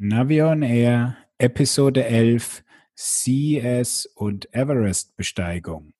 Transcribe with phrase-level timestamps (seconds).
[0.00, 2.62] Navion Air, Episode 11,
[2.96, 5.92] CES und Everest-Besteigung.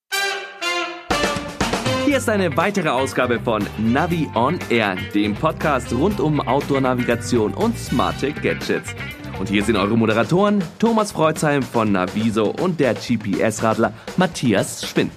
[2.04, 7.76] Hier ist eine weitere Ausgabe von Navi on Air, dem Podcast rund um Outdoor-Navigation und
[7.76, 8.94] smarte Gadgets.
[9.40, 15.10] Und hier sind eure Moderatoren Thomas Freuzheim von Naviso und der GPS-Radler Matthias Schwind.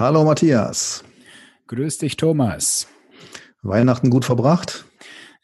[0.00, 1.04] Hallo Matthias.
[1.72, 2.86] Grüß dich, Thomas.
[3.62, 4.84] Weihnachten gut verbracht?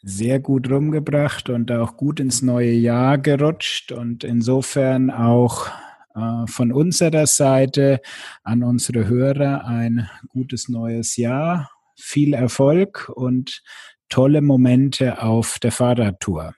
[0.03, 5.69] Sehr gut rumgebracht und auch gut ins neue Jahr gerutscht und insofern auch
[6.13, 7.99] äh, von unserer Seite
[8.43, 13.63] an unsere Hörer ein gutes neues Jahr, viel Erfolg und
[14.07, 16.53] tolle Momente auf der Fahrradtour.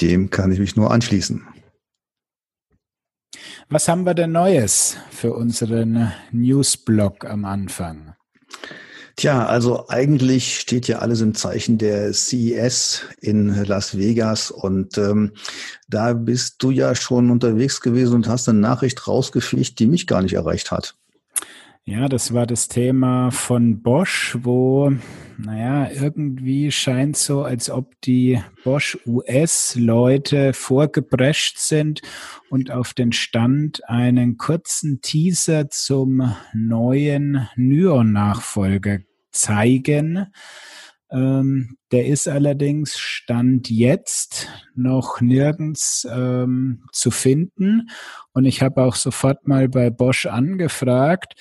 [0.00, 1.46] Dem kann ich mich nur anschließen.
[3.68, 8.14] Was haben wir denn Neues für unseren Newsblog am Anfang?
[9.16, 15.32] Tja, also eigentlich steht ja alles im Zeichen der CES in Las Vegas und ähm,
[15.88, 20.20] da bist du ja schon unterwegs gewesen und hast eine Nachricht rausgefischt, die mich gar
[20.20, 20.96] nicht erreicht hat.
[21.86, 24.90] Ja, das war das Thema von Bosch, wo,
[25.36, 32.00] naja, irgendwie scheint so, als ob die Bosch US-Leute vorgeprescht sind
[32.48, 40.32] und auf den Stand einen kurzen Teaser zum neuen Nyon-Nachfolger zeigen.
[41.14, 47.88] Ähm, der ist allerdings Stand jetzt noch nirgends ähm, zu finden.
[48.32, 51.34] Und ich habe auch sofort mal bei Bosch angefragt.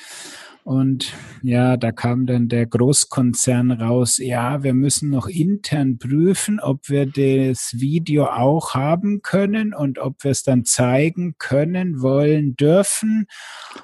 [0.64, 6.88] Und ja, da kam dann der Großkonzern raus, ja, wir müssen noch intern prüfen, ob
[6.88, 13.26] wir das Video auch haben können und ob wir es dann zeigen können, wollen, dürfen.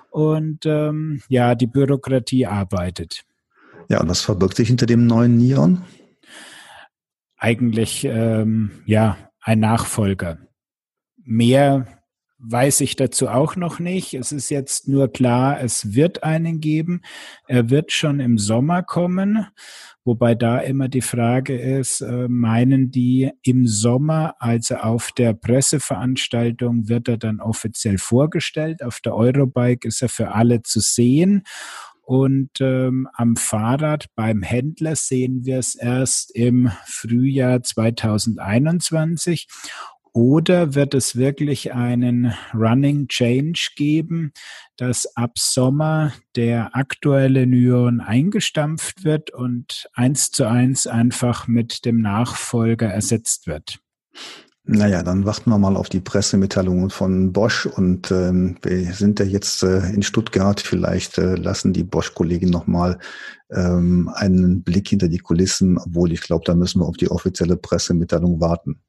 [0.09, 3.25] Und ähm, ja, die Bürokratie arbeitet.
[3.89, 5.83] Ja, und was verbirgt sich hinter dem neuen Neon?
[7.37, 10.37] Eigentlich, ähm, ja, ein Nachfolger.
[11.23, 11.99] Mehr
[12.39, 14.13] weiß ich dazu auch noch nicht.
[14.13, 17.01] Es ist jetzt nur klar, es wird einen geben.
[17.47, 19.47] Er wird schon im Sommer kommen.
[20.05, 26.87] Wobei da immer die Frage ist, äh, meinen die im Sommer, also auf der Presseveranstaltung
[26.87, 28.81] wird er dann offiziell vorgestellt.
[28.81, 31.43] Auf der Eurobike ist er für alle zu sehen.
[32.09, 39.45] Und ähm, am Fahrrad beim Händler sehen wir es erst im Frühjahr 2021.
[40.11, 44.33] Oder wird es wirklich einen Running Change geben,
[44.75, 52.01] dass ab Sommer der aktuelle Nyon eingestampft wird und eins zu eins einfach mit dem
[52.01, 53.81] Nachfolger ersetzt wird?
[54.71, 59.25] Naja, dann warten wir mal auf die Pressemitteilungen von Bosch und ähm, wir sind ja
[59.25, 60.59] jetzt äh, in Stuttgart.
[60.59, 62.99] Vielleicht äh, lassen die Bosch-Kollegen nochmal
[63.49, 67.57] ähm, einen Blick hinter die Kulissen, obwohl ich glaube, da müssen wir auf die offizielle
[67.57, 68.79] Pressemitteilung warten.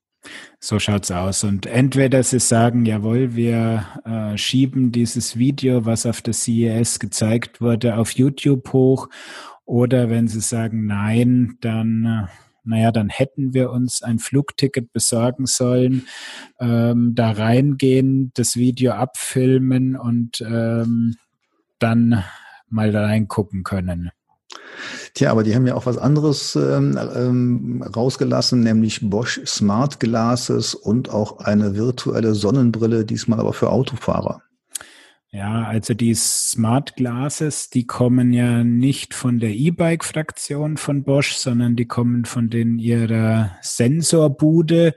[0.58, 1.44] So schaut's aus.
[1.44, 7.62] Und entweder sie sagen, jawohl, wir äh, schieben dieses Video, was auf der CES gezeigt
[7.62, 9.08] wurde, auf YouTube hoch,
[9.64, 15.46] oder wenn sie sagen, nein, dann äh, naja, dann hätten wir uns ein Flugticket besorgen
[15.46, 16.06] sollen,
[16.58, 21.16] ähm, da reingehen, das Video abfilmen und ähm,
[21.78, 22.24] dann
[22.68, 24.10] mal reingucken können.
[25.14, 30.74] Tja, aber die haben ja auch was anderes ähm, ähm, rausgelassen, nämlich Bosch Smart Glasses
[30.74, 34.42] und auch eine virtuelle Sonnenbrille, diesmal aber für Autofahrer.
[35.32, 41.76] Ja, also die Smart Glasses, die kommen ja nicht von der E-Bike-Fraktion von Bosch, sondern
[41.76, 44.94] die kommen von den ihrer Sensorbude.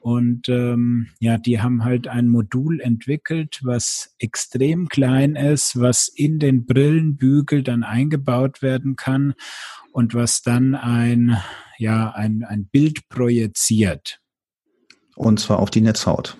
[0.00, 6.38] Und ähm, ja, die haben halt ein Modul entwickelt, was extrem klein ist, was in
[6.38, 9.34] den Brillenbügel dann eingebaut werden kann
[9.90, 11.38] und was dann ein,
[11.76, 14.20] ja, ein, ein Bild projiziert.
[15.16, 16.36] Und zwar auf die Netzhaut.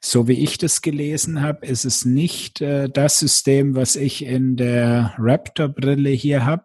[0.00, 4.56] So wie ich das gelesen habe, ist es nicht äh, das System, was ich in
[4.56, 6.64] der Raptor-Brille hier habe,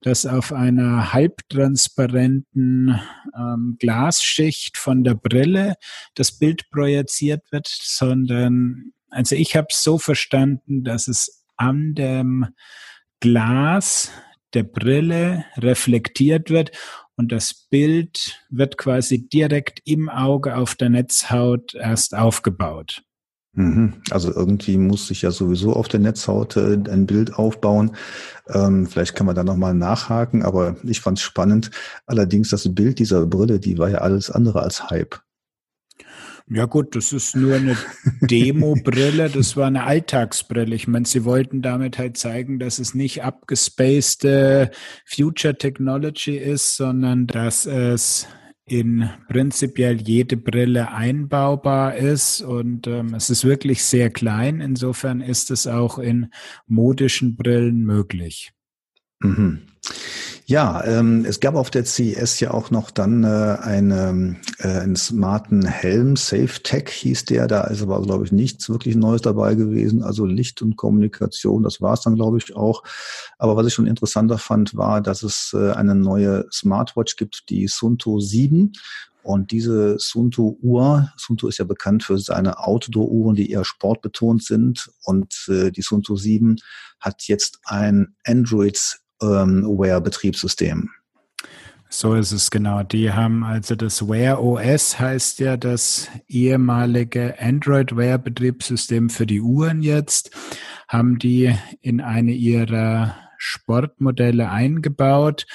[0.00, 3.00] das auf einer halbtransparenten
[3.36, 5.74] ähm, Glasschicht von der Brille
[6.14, 12.46] das Bild projiziert wird, sondern also ich habe es so verstanden, dass es an dem
[13.20, 14.10] Glas
[14.54, 16.70] der Brille reflektiert wird
[17.18, 23.02] und das Bild wird quasi direkt im Auge auf der Netzhaut erst aufgebaut.
[23.54, 23.94] Mhm.
[24.10, 27.96] Also irgendwie muss sich ja sowieso auf der Netzhaut äh, ein Bild aufbauen.
[28.48, 31.72] Ähm, vielleicht kann man da nochmal nachhaken, aber ich fand es spannend.
[32.06, 35.20] Allerdings das Bild dieser Brille, die war ja alles andere als Hype.
[36.50, 37.76] Ja gut, das ist nur eine
[38.22, 40.74] Demo-Brille, das war eine Alltagsbrille.
[40.74, 44.70] Ich meine, sie wollten damit halt zeigen, dass es nicht abgespacede
[45.04, 48.26] Future Technology ist, sondern dass es
[48.64, 54.60] in prinzipiell jede Brille einbaubar ist und ähm, es ist wirklich sehr klein.
[54.60, 56.30] Insofern ist es auch in
[56.66, 58.52] modischen Brillen möglich.
[59.20, 59.62] Mhm.
[60.50, 64.96] Ja, ähm, es gab auf der CES ja auch noch dann äh, eine, äh, einen
[64.96, 70.02] smarten Helm, SafeTech hieß der, da ist aber, glaube ich, nichts wirklich Neues dabei gewesen,
[70.02, 72.82] also Licht und Kommunikation, das war es dann, glaube ich, auch.
[73.36, 77.68] Aber was ich schon interessanter fand, war, dass es äh, eine neue Smartwatch gibt, die
[77.68, 78.72] Sunto 7.
[79.22, 84.90] Und diese Sunto-Uhr, Sunto ist ja bekannt für seine Outdoor-Uhren, die eher sportbetont sind.
[85.04, 86.56] Und äh, die Sunto 7
[87.00, 90.90] hat jetzt ein Android ähm, Wear-Betriebssystem.
[91.90, 92.82] So ist es genau.
[92.82, 99.40] Die haben also das Wear OS heißt ja das ehemalige Android Wear Betriebssystem für die
[99.40, 100.30] Uhren jetzt,
[100.86, 105.46] haben die in eine ihrer Sportmodelle eingebaut,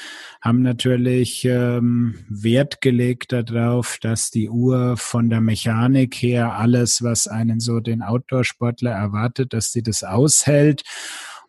[0.41, 7.27] haben natürlich ähm, Wert gelegt darauf, dass die Uhr von der Mechanik her alles, was
[7.27, 10.83] einen so den Outdoor-Sportler erwartet, dass die das aushält.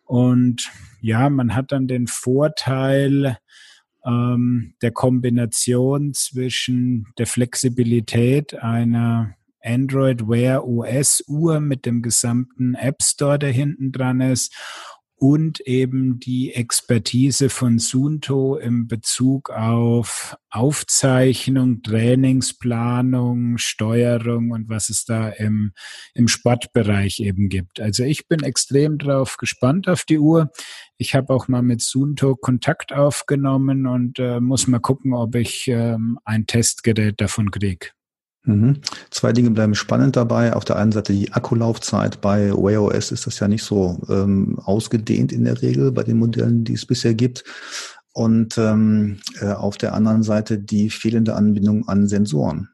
[0.05, 0.71] Und
[1.01, 3.37] ja, man hat dann den Vorteil
[4.05, 13.01] ähm, der Kombination zwischen der Flexibilität einer Android Wear OS Uhr mit dem gesamten App
[13.01, 14.53] Store, der hinten dran ist
[15.25, 25.03] und eben die Expertise von Sunto im Bezug auf Aufzeichnung, Trainingsplanung, Steuerung und was es
[25.03, 25.71] da im,
[26.13, 27.79] im Sportbereich eben gibt.
[27.79, 30.51] Also ich bin extrem drauf gespannt auf die Uhr.
[30.99, 35.67] Ich habe auch mal mit Sunto Kontakt aufgenommen und äh, muss mal gucken, ob ich
[35.67, 37.87] ähm, ein Testgerät davon kriege.
[38.45, 38.81] Mhm.
[39.09, 40.53] Zwei Dinge bleiben spannend dabei.
[40.53, 42.21] Auf der einen Seite die Akkulaufzeit.
[42.21, 46.17] Bei Wear OS ist das ja nicht so ähm, ausgedehnt in der Regel bei den
[46.17, 47.43] Modellen, die es bisher gibt.
[48.13, 52.69] Und ähm, äh, auf der anderen Seite die fehlende Anbindung an Sensoren.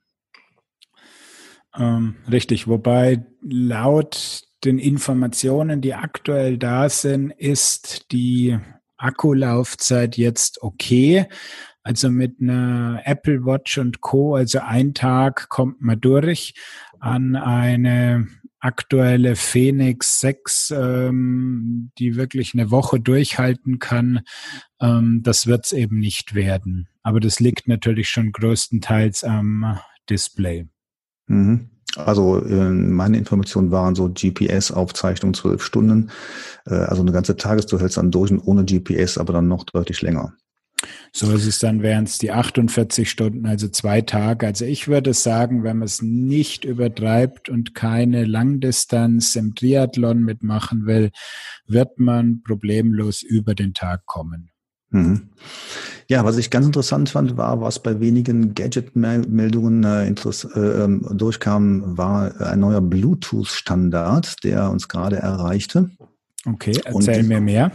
[1.77, 8.59] Ähm, richtig, wobei laut den Informationen, die aktuell da sind, ist die
[8.97, 11.25] Akkulaufzeit jetzt okay.
[11.83, 14.35] Also mit einer Apple Watch und Co.
[14.35, 16.53] Also ein Tag kommt man durch
[16.99, 18.27] an eine
[18.59, 24.21] aktuelle Phoenix 6, ähm, die wirklich eine Woche durchhalten kann.
[24.79, 26.87] Ähm, das wird es eben nicht werden.
[27.01, 29.79] Aber das liegt natürlich schon größtenteils am
[30.09, 30.67] Display.
[31.27, 31.71] Mhm.
[31.97, 36.09] Also äh, meine Informationen waren so GPS-Aufzeichnung zwölf Stunden,
[36.65, 39.65] äh, also eine ganze Tages, du hältst dann durch und ohne GPS, aber dann noch
[39.65, 40.33] deutlich länger.
[41.11, 44.47] So ist es dann, wären es die 48 Stunden, also zwei Tage.
[44.47, 50.85] Also ich würde sagen, wenn man es nicht übertreibt und keine Langdistanz im Triathlon mitmachen
[50.85, 51.11] will,
[51.67, 54.51] wird man problemlos über den Tag kommen.
[54.91, 55.29] Mhm.
[56.07, 61.97] Ja, was ich ganz interessant fand, war, was bei wenigen Gadget-Meldungen äh, äh, ähm, durchkam,
[61.97, 65.89] war ein neuer Bluetooth-Standard, der uns gerade erreichte.
[66.45, 67.71] Okay, erzähl und, mir mehr.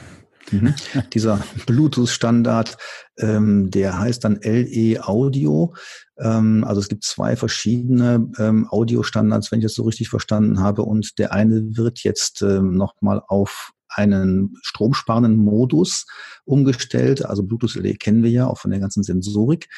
[0.50, 0.75] Mhm.
[1.14, 2.76] Dieser Bluetooth-Standard,
[3.19, 5.75] ähm, der heißt dann LE Audio.
[6.19, 10.82] Ähm, also es gibt zwei verschiedene ähm, Audio-Standards, wenn ich das so richtig verstanden habe.
[10.82, 16.06] Und der eine wird jetzt ähm, nochmal auf einen stromsparenden Modus
[16.44, 17.25] umgestellt.
[17.25, 19.68] Also Bluetooth LE kennen wir ja auch von der ganzen Sensorik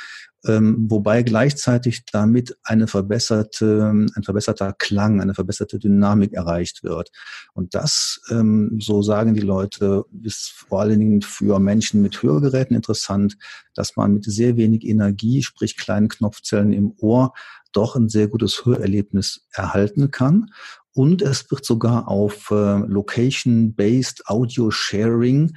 [0.47, 7.11] ähm, wobei gleichzeitig damit eine verbesserte, ein verbesserter Klang, eine verbesserte Dynamik erreicht wird.
[7.54, 12.76] Und das, ähm, so sagen die Leute, ist vor allen Dingen für Menschen mit Hörgeräten
[12.76, 13.37] interessant,
[13.75, 17.33] dass man mit sehr wenig Energie, sprich kleinen Knopfzellen im Ohr,
[17.72, 20.46] doch ein sehr gutes Hörerlebnis erhalten kann.
[20.92, 25.52] Und es wird sogar auf äh, Location-Based Audio Sharing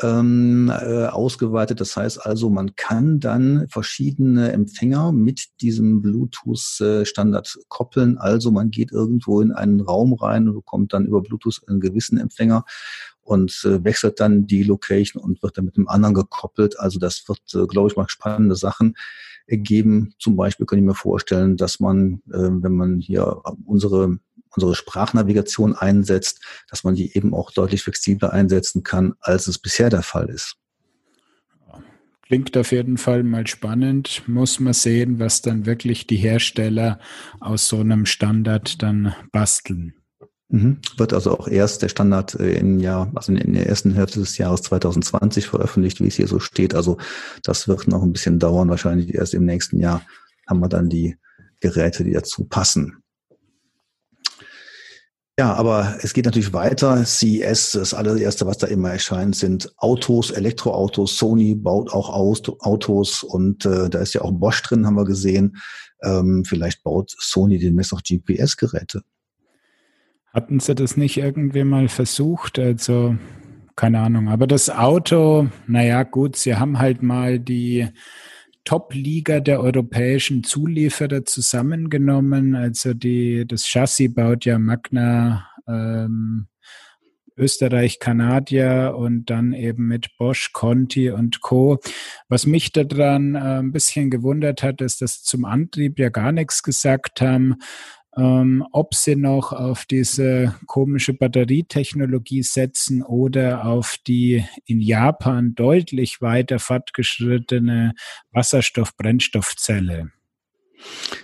[0.00, 1.80] ähm, äh, ausgeweitet.
[1.80, 8.18] Das heißt also, man kann dann verschiedene Empfänger mit diesem Bluetooth-Standard koppeln.
[8.18, 12.18] Also man geht irgendwo in einen Raum rein und bekommt dann über Bluetooth einen gewissen
[12.18, 12.64] Empfänger
[13.26, 16.78] und äh, wechselt dann die Location und wird dann mit dem anderen gekoppelt.
[16.78, 18.96] Also das wird, äh, glaube ich, mal spannende Sachen
[19.46, 20.14] ergeben.
[20.18, 24.18] Zum Beispiel kann ich mir vorstellen, dass man, äh, wenn man hier unsere
[24.56, 29.90] unsere Sprachnavigation einsetzt, dass man die eben auch deutlich flexibler einsetzen kann, als es bisher
[29.90, 30.56] der Fall ist.
[32.22, 34.22] Klingt auf jeden Fall mal spannend.
[34.26, 36.98] Muss man sehen, was dann wirklich die Hersteller
[37.38, 39.94] aus so einem Standard dann basteln.
[40.48, 40.78] Mhm.
[40.96, 44.38] Wird also auch erst der Standard äh, im Jahr, also in der ersten Hälfte des
[44.38, 46.74] Jahres 2020 veröffentlicht, wie es hier so steht.
[46.74, 46.98] Also
[47.42, 48.70] das wird noch ein bisschen dauern.
[48.70, 50.02] Wahrscheinlich erst im nächsten Jahr
[50.46, 51.16] haben wir dann die
[51.60, 53.02] Geräte, die dazu passen.
[55.38, 57.04] Ja, aber es geht natürlich weiter.
[57.04, 61.18] CES, das allererste, was da immer erscheint, sind Autos, Elektroautos.
[61.18, 65.58] Sony baut auch Autos und äh, da ist ja auch Bosch drin, haben wir gesehen.
[66.02, 69.02] Ähm, vielleicht baut Sony demnächst auch GPS-Geräte.
[70.36, 72.58] Hatten sie das nicht irgendwie mal versucht?
[72.58, 73.16] Also,
[73.74, 74.28] keine Ahnung.
[74.28, 77.88] Aber das Auto, naja, gut, sie haben halt mal die
[78.66, 82.54] Top-Liga der europäischen Zulieferer zusammengenommen.
[82.54, 86.48] Also die, das Chassis baut ja Magna ähm,
[87.38, 91.78] Österreich, Kanadier und dann eben mit Bosch, Conti und Co.
[92.28, 96.62] Was mich daran äh, ein bisschen gewundert hat, ist, dass zum Antrieb ja gar nichts
[96.62, 97.56] gesagt haben
[98.16, 106.20] ähm, ob sie noch auf diese komische Batterietechnologie setzen oder auf die in Japan deutlich
[106.20, 107.92] weiter fortgeschrittene
[108.32, 110.10] Wasserstoff-Brennstoffzelle.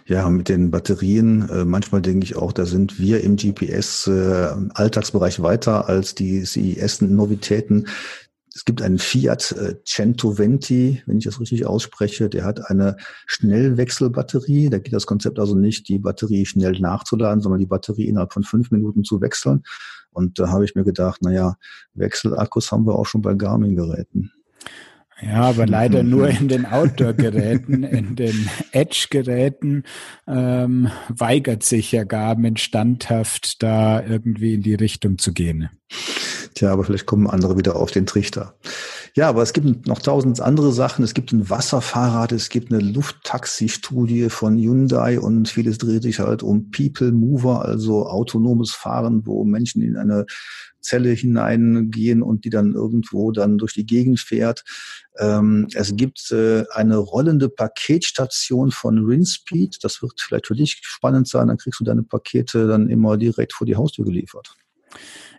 [0.07, 5.43] Ja, mit den Batterien, äh, manchmal denke ich auch, da sind wir im GPS-Alltagsbereich äh,
[5.43, 7.87] weiter als die CES-Novitäten.
[8.55, 14.69] Es gibt einen Fiat äh, Centoventi, wenn ich das richtig ausspreche, der hat eine Schnellwechselbatterie.
[14.69, 18.45] Da geht das Konzept also nicht, die Batterie schnell nachzuladen, sondern die Batterie innerhalb von
[18.45, 19.63] fünf Minuten zu wechseln.
[20.11, 21.57] Und da habe ich mir gedacht, naja,
[21.95, 24.33] Wechselakkus haben wir auch schon bei Garmin-Geräten.
[25.25, 29.85] Ja, aber leider nur in den Outdoor-Geräten, in den Edge-Geräten
[30.27, 35.69] ähm, weigert sich ja Garmin standhaft, da irgendwie in die Richtung zu gehen.
[36.55, 38.57] Tja, aber vielleicht kommen andere wieder auf den Trichter.
[39.15, 41.05] Ja, aber es gibt noch tausend andere Sachen.
[41.05, 46.43] Es gibt ein Wasserfahrrad, es gibt eine Lufttaxi-Studie von Hyundai und vieles dreht sich halt
[46.43, 50.27] um People Mover, also autonomes Fahren, wo Menschen in eine
[50.81, 54.65] Zelle hineingehen und die dann irgendwo dann durch die Gegend fährt.
[55.19, 59.79] Ähm, es gibt äh, eine rollende Paketstation von Rinspeed.
[59.83, 61.49] Das wird vielleicht für dich spannend sein.
[61.49, 64.55] Dann kriegst du deine Pakete dann immer direkt vor die Haustür geliefert.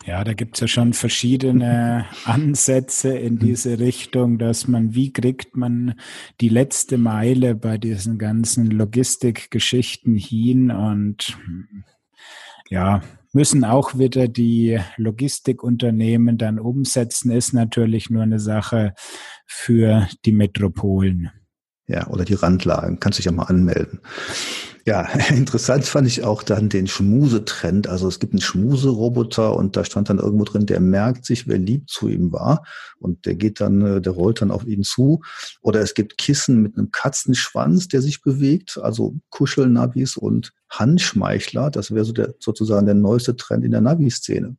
[0.05, 5.95] Ja, da gibt's ja schon verschiedene Ansätze in diese Richtung, dass man, wie kriegt man
[6.41, 11.37] die letzte Meile bei diesen ganzen Logistikgeschichten hin und
[12.69, 13.01] ja,
[13.33, 18.93] müssen auch wieder die Logistikunternehmen dann umsetzen, ist natürlich nur eine Sache
[19.55, 21.29] für die Metropolen.
[21.87, 22.99] Ja, oder die Randlagen.
[22.99, 23.99] Kannst dich ja mal anmelden.
[24.85, 27.87] Ja, interessant fand ich auch dann den Schmusetrend.
[27.87, 31.57] Also es gibt einen Schmuseroboter und da stand dann irgendwo drin, der merkt sich, wer
[31.57, 32.65] lieb zu ihm war
[32.99, 35.21] und der geht dann, äh, der rollt dann auf ihn zu.
[35.61, 41.69] Oder es gibt Kissen mit einem Katzenschwanz, der sich bewegt, also Kuschelnavis und Handschmeichler.
[41.69, 44.57] Das wäre so der, sozusagen der neueste Trend in der Navi-Szene.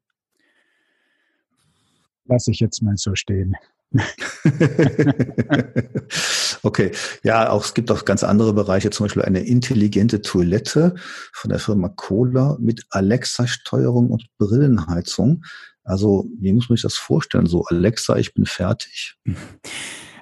[2.27, 3.57] Lass ich jetzt mal so stehen.
[6.63, 10.95] okay, ja, auch es gibt auch ganz andere Bereiche, zum Beispiel eine intelligente Toilette
[11.33, 15.45] von der Firma Kohler mit Alexa-Steuerung und Brillenheizung.
[15.85, 17.47] Also, wie muss man sich das vorstellen?
[17.47, 19.17] So, Alexa, ich bin fertig.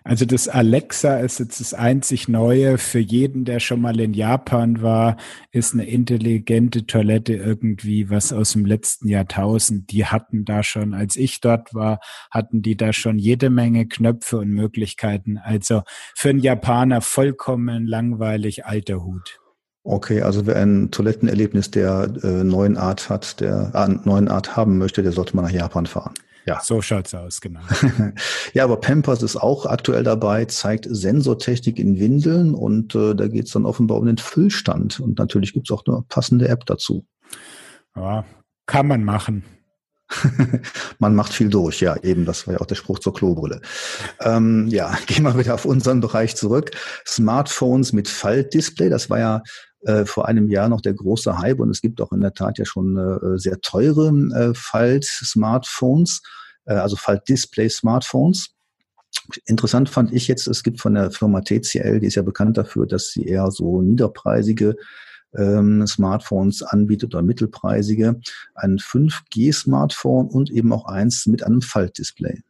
[0.05, 4.83] Also das Alexa ist jetzt das einzig Neue für jeden, der schon mal in Japan
[4.83, 5.17] war,
[5.53, 9.93] ist eine intelligente Toilette irgendwie was aus dem letzten Jahrtausend.
[9.93, 14.39] Die hatten da schon, als ich dort war, hatten die da schon jede Menge Knöpfe
[14.39, 15.39] und Möglichkeiten.
[15.39, 15.83] Also
[16.17, 19.39] für einen Japaner vollkommen langweilig alter Hut.
[19.85, 24.79] Okay, also wer ein Toilettenerlebnis der äh, neuen Art hat, der äh, neuen Art haben
[24.79, 26.15] möchte, der sollte mal nach Japan fahren.
[26.45, 26.61] Ja.
[26.61, 27.61] So schaut's aus, genau.
[28.53, 33.53] ja, aber Pampers ist auch aktuell dabei, zeigt Sensortechnik in Windeln und äh, da geht's
[33.53, 34.99] dann offenbar um den Füllstand.
[34.99, 37.07] Und natürlich gibt's auch eine passende App dazu.
[37.97, 38.25] Ja,
[38.67, 39.45] kann man machen.
[40.99, 43.61] man macht viel durch, ja, eben, das war ja auch der Spruch zur Klobrille.
[44.21, 46.71] Ähm, ja, gehen wir wieder auf unseren Bereich zurück.
[47.07, 49.43] Smartphones mit Faltdisplay, das war ja
[49.83, 52.59] äh, vor einem Jahr noch der große Hype und es gibt auch in der Tat
[52.59, 56.23] ja schon äh, sehr teure äh, Falt-Smartphones,
[56.67, 58.51] äh, also Falt-Display-Smartphones.
[59.47, 62.87] Interessant fand ich jetzt, es gibt von der Firma TCL, die ist ja bekannt dafür,
[62.87, 64.77] dass sie eher so niederpreisige
[65.37, 68.21] ähm, Smartphones anbietet oder mittelpreisige,
[68.55, 72.41] ein 5G-Smartphone und eben auch eins mit einem Faltdisplay.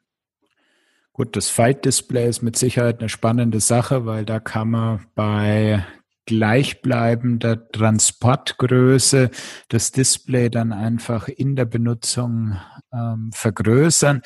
[1.12, 5.84] Gut, das Faltdisplay ist mit Sicherheit eine spannende Sache, weil da kann man bei
[6.24, 9.30] gleichbleibender Transportgröße
[9.68, 12.56] das Display dann einfach in der Benutzung
[12.92, 14.22] ähm, vergrößern.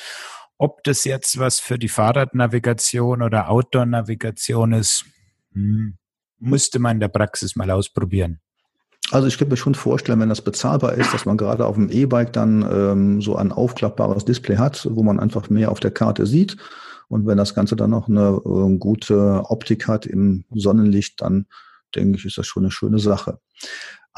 [0.58, 5.04] Ob das jetzt was für die Fahrradnavigation oder Outdoor-Navigation ist,
[5.52, 5.98] hm,
[6.38, 8.40] müsste man in der Praxis mal ausprobieren.
[9.12, 11.90] Also ich könnte mir schon vorstellen, wenn das bezahlbar ist, dass man gerade auf dem
[11.90, 16.26] E-Bike dann ähm, so ein aufklappbares Display hat, wo man einfach mehr auf der Karte
[16.26, 16.56] sieht.
[17.08, 21.46] Und wenn das Ganze dann noch eine äh, gute Optik hat im Sonnenlicht, dann
[21.94, 23.38] denke ich, ist das schon eine schöne Sache.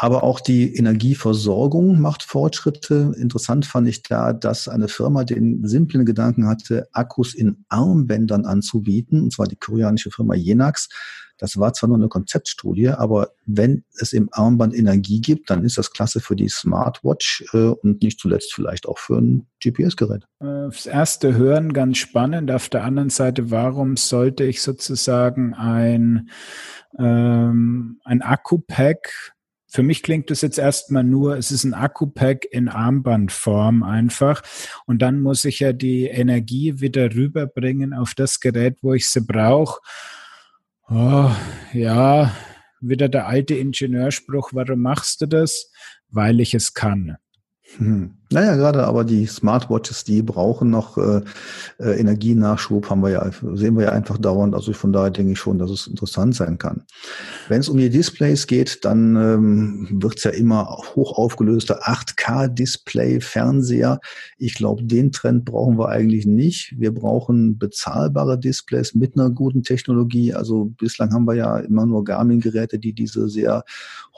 [0.01, 3.15] Aber auch die Energieversorgung macht Fortschritte.
[3.19, 9.21] Interessant fand ich da, dass eine Firma den simplen Gedanken hatte, Akkus in Armbändern anzubieten,
[9.21, 10.89] und zwar die koreanische Firma Jenax.
[11.37, 15.79] Das war zwar nur eine Konzeptstudie, aber wenn es im Armband Energie gibt, dann ist
[15.79, 20.27] das klasse für die Smartwatch äh, und nicht zuletzt vielleicht auch für ein GPS-Gerät.
[20.39, 22.53] Das erste Hören ganz spannend.
[22.53, 26.31] Auf der anderen Seite, warum sollte ich sozusagen ein,
[26.97, 29.35] ähm, ein Akku-Pack
[29.71, 34.43] für mich klingt das jetzt erstmal nur, es ist ein Akku-Pack in Armbandform einfach.
[34.87, 39.21] Und dann muss ich ja die Energie wieder rüberbringen auf das Gerät, wo ich sie
[39.21, 39.81] brauche.
[40.89, 41.31] Oh,
[41.75, 42.35] ja,
[42.81, 45.71] wieder der alte Ingenieurspruch, warum machst du das?
[46.09, 47.19] Weil ich es kann.
[47.77, 48.15] Hm.
[48.31, 51.23] Naja, gerade aber die Smartwatches, die brauchen noch äh,
[51.79, 54.55] äh, Energienachschub, haben wir ja, sehen wir ja einfach dauernd.
[54.55, 56.85] Also von daher denke ich schon, dass es interessant sein kann.
[57.49, 63.21] Wenn es um die Displays geht, dann ähm, wird es ja immer hoch aufgelöster 8K-Display,
[63.21, 63.99] Fernseher.
[64.37, 66.75] Ich glaube, den Trend brauchen wir eigentlich nicht.
[66.79, 70.35] Wir brauchen bezahlbare Displays mit einer guten Technologie.
[70.35, 73.65] Also bislang haben wir ja immer nur Garmin-Geräte, die diese sehr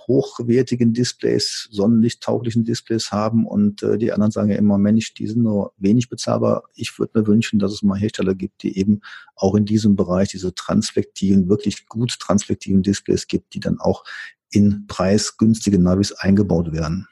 [0.07, 5.43] hochwertigen Displays, sonnenlichttauglichen Displays haben und äh, die anderen sagen ja immer, Mensch, die sind
[5.43, 6.65] nur wenig bezahlbar.
[6.75, 9.01] Ich würde mir wünschen, dass es mal Hersteller gibt, die eben
[9.37, 14.05] auch in diesem Bereich diese transflektiven, wirklich gut transflektiven Displays gibt, die dann auch
[14.51, 17.07] in preisgünstige Navis eingebaut werden.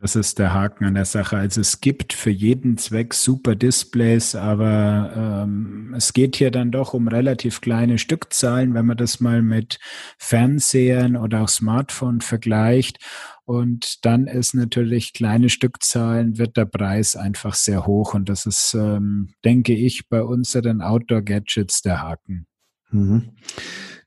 [0.00, 1.36] Das ist der Haken an der Sache.
[1.36, 6.94] Also es gibt für jeden Zweck super Displays, aber ähm, es geht hier dann doch
[6.94, 9.80] um relativ kleine Stückzahlen, wenn man das mal mit
[10.16, 12.98] Fernsehern oder auch Smartphone vergleicht.
[13.44, 18.14] Und dann ist natürlich kleine Stückzahlen, wird der Preis einfach sehr hoch.
[18.14, 22.46] Und das ist, ähm, denke ich, bei unseren Outdoor-Gadgets der Haken.
[22.90, 23.30] Mhm.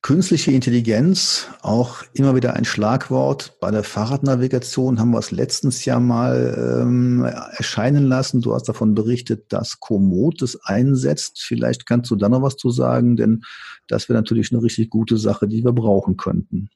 [0.03, 3.59] Künstliche Intelligenz, auch immer wieder ein Schlagwort.
[3.61, 8.41] Bei der Fahrradnavigation haben wir es letztens ja mal ähm, erscheinen lassen.
[8.41, 11.43] Du hast davon berichtet, dass Komoot es einsetzt.
[11.43, 13.43] Vielleicht kannst du da noch was zu sagen, denn
[13.87, 16.69] das wäre natürlich eine richtig gute Sache, die wir brauchen könnten.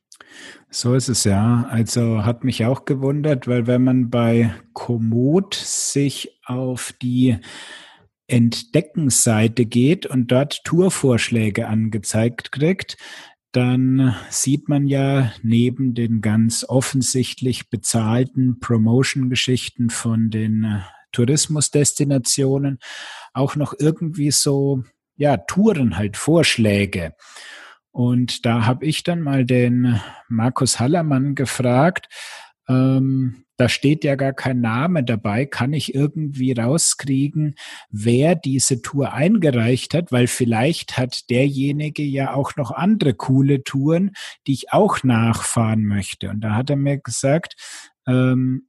[0.69, 1.67] So ist es ja.
[1.71, 7.37] Also hat mich auch gewundert, weil wenn man bei Komoot sich auf die
[8.27, 12.97] Entdeckenseite geht und dort Tourvorschläge angezeigt kriegt,
[13.51, 20.79] dann sieht man ja neben den ganz offensichtlich bezahlten Promotion-Geschichten von den äh,
[21.13, 22.79] Tourismusdestinationen
[23.33, 24.83] auch noch irgendwie so,
[25.15, 27.13] ja, Touren halt Vorschläge.
[27.91, 32.09] Und da habe ich dann mal den Markus Hallermann gefragt,
[32.67, 35.45] ähm, da steht ja gar kein Name dabei.
[35.45, 37.55] Kann ich irgendwie rauskriegen,
[37.89, 40.11] wer diese Tour eingereicht hat?
[40.11, 44.11] Weil vielleicht hat derjenige ja auch noch andere coole Touren,
[44.45, 46.29] die ich auch nachfahren möchte.
[46.29, 47.55] Und da hat er mir gesagt,
[48.07, 48.67] ähm,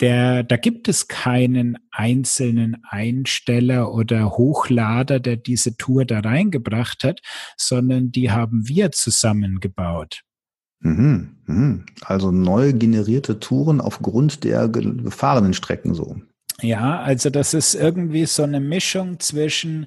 [0.00, 7.20] der, da gibt es keinen einzelnen Einsteller oder Hochlader, der diese Tour da reingebracht hat,
[7.56, 10.22] sondern die haben wir zusammengebaut.
[10.82, 11.84] Mhm, mhm.
[12.02, 16.16] Also neu generierte Touren aufgrund der gefahrenen Strecken so.
[16.62, 19.86] Ja, also das ist irgendwie so eine Mischung zwischen,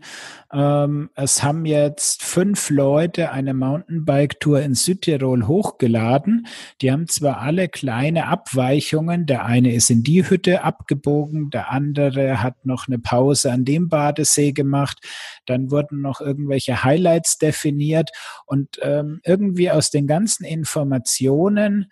[0.52, 6.48] ähm, es haben jetzt fünf Leute eine Mountainbike-Tour in Südtirol hochgeladen.
[6.82, 9.28] Die haben zwar alle kleine Abweichungen.
[9.28, 13.88] Der eine ist in die Hütte abgebogen, der andere hat noch eine Pause an dem
[13.90, 14.98] Badesee gemacht.
[15.46, 18.10] Dann wurden noch irgendwelche Highlights definiert
[18.48, 21.92] und ähm, irgendwie aus den ganzen Informationen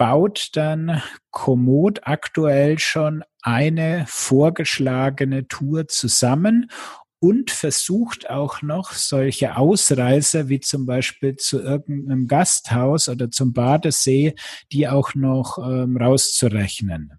[0.00, 6.70] baut dann Komoot aktuell schon eine vorgeschlagene Tour zusammen
[7.18, 14.36] und versucht auch noch solche Ausreißer wie zum Beispiel zu irgendeinem Gasthaus oder zum Badesee,
[14.72, 17.12] die auch noch ähm, rauszurechnen.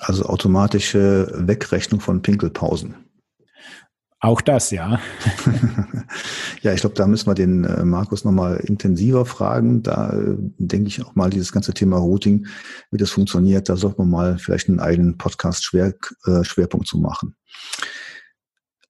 [0.00, 3.05] Also automatische Wegrechnung von Pinkelpausen.
[4.20, 4.98] Auch das, ja.
[6.62, 9.82] ja, ich glaube, da müssen wir den äh, Markus nochmal intensiver fragen.
[9.82, 12.46] Da äh, denke ich auch mal, dieses ganze Thema Routing,
[12.90, 17.36] wie das funktioniert, da sollte man mal vielleicht einen eigenen Podcast-Schwerpunkt äh, zu machen.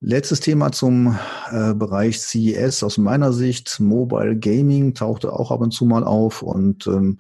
[0.08, 1.18] Letztes Thema zum
[1.50, 3.80] äh, Bereich CES aus meiner Sicht.
[3.80, 7.18] Mobile Gaming tauchte auch ab und zu mal auf und ähm,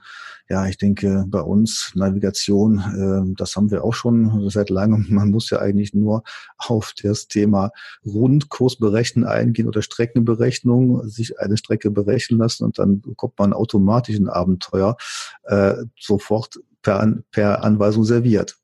[0.48, 5.04] ja, ich denke, bei uns Navigation, äh, das haben wir auch schon seit langem.
[5.10, 6.22] Man muss ja eigentlich nur
[6.58, 7.72] auf das Thema
[8.04, 14.28] Rundkursberechnen eingehen oder Streckenberechnung, sich eine Strecke berechnen lassen und dann kommt man automatisch ein
[14.28, 14.96] Abenteuer
[15.42, 18.56] äh, sofort per, per Anweisung serviert.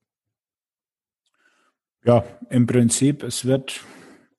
[2.04, 3.80] Ja, im Prinzip, es wird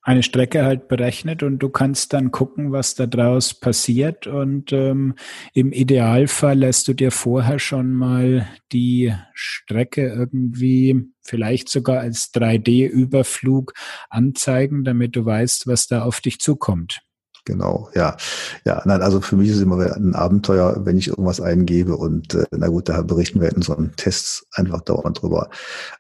[0.04, 4.28] eine Strecke halt berechnet und du kannst dann gucken, was da draus passiert.
[4.28, 5.16] Und ähm,
[5.54, 13.74] im Idealfall lässt du dir vorher schon mal die Strecke irgendwie vielleicht sogar als 3D-Überflug
[14.10, 17.00] anzeigen, damit du weißt, was da auf dich zukommt.
[17.46, 18.16] Genau, ja.
[18.66, 22.34] Ja, nein, also für mich ist es immer ein Abenteuer, wenn ich irgendwas eingebe und
[22.36, 25.50] äh, na gut, da berichten wir in unseren Tests einfach dauernd drüber.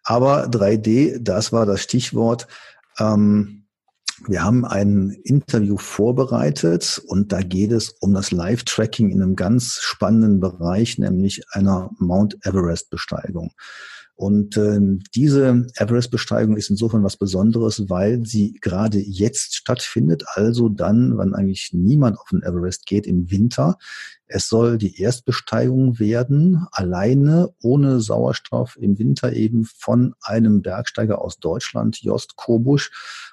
[0.03, 2.47] Aber 3D, das war das Stichwort.
[2.97, 3.62] Ähm,
[4.27, 9.79] wir haben ein Interview vorbereitet und da geht es um das Live-Tracking in einem ganz
[9.81, 13.51] spannenden Bereich, nämlich einer Mount Everest-Besteigung.
[14.23, 14.79] Und äh,
[15.13, 21.71] diese Everest-Besteigung ist insofern was Besonderes, weil sie gerade jetzt stattfindet, also dann, wann eigentlich
[21.73, 23.77] niemand auf den Everest geht, im Winter.
[24.25, 31.39] Es soll die Erstbesteigung werden, alleine, ohne Sauerstoff, im Winter eben von einem Bergsteiger aus
[31.39, 32.91] Deutschland, Jost Kobusch.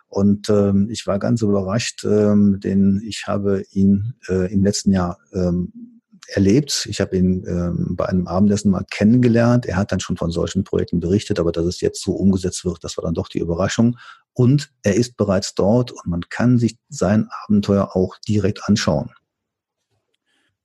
[0.09, 5.19] Und ähm, ich war ganz überrascht, ähm, denn ich habe ihn äh, im letzten Jahr
[5.33, 6.87] ähm, erlebt.
[6.89, 9.67] Ich habe ihn ähm, bei einem Abendessen mal kennengelernt.
[9.67, 12.83] Er hat dann schon von solchen Projekten berichtet, aber dass es jetzt so umgesetzt wird,
[12.83, 13.97] das war dann doch die Überraschung.
[14.33, 19.11] Und er ist bereits dort und man kann sich sein Abenteuer auch direkt anschauen.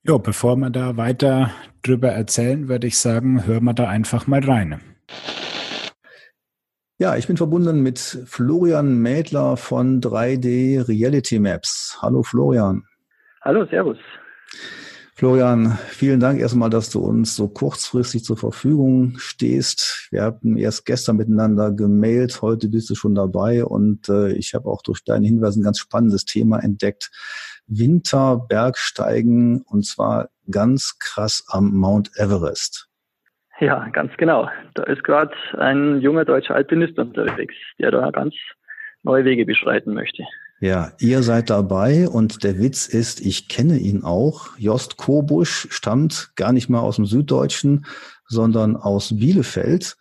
[0.02, 1.50] Ja, bevor wir da weiter
[1.82, 4.80] drüber erzählen, würde ich sagen, hören wir da einfach mal rein.
[6.98, 11.98] Ja, ich bin verbunden mit Florian Mädler von 3D Reality Maps.
[12.00, 12.84] Hallo Florian.
[13.42, 13.98] Hallo, Servus.
[15.18, 20.08] Florian, vielen Dank erstmal, dass du uns so kurzfristig zur Verfügung stehst.
[20.10, 24.68] Wir hatten erst gestern miteinander gemailt, heute bist du schon dabei und äh, ich habe
[24.68, 27.10] auch durch deine Hinweise ein ganz spannendes Thema entdeckt.
[27.66, 32.90] Winterbergsteigen und zwar ganz krass am Mount Everest.
[33.58, 34.50] Ja, ganz genau.
[34.74, 38.34] Da ist gerade ein junger deutscher Alpinist unterwegs, der da ganz
[39.02, 40.24] neue Wege beschreiten möchte.
[40.60, 44.56] Ja, ihr seid dabei und der Witz ist, ich kenne ihn auch.
[44.56, 47.84] Jost Kobusch stammt gar nicht mal aus dem Süddeutschen,
[48.26, 49.96] sondern aus Bielefeld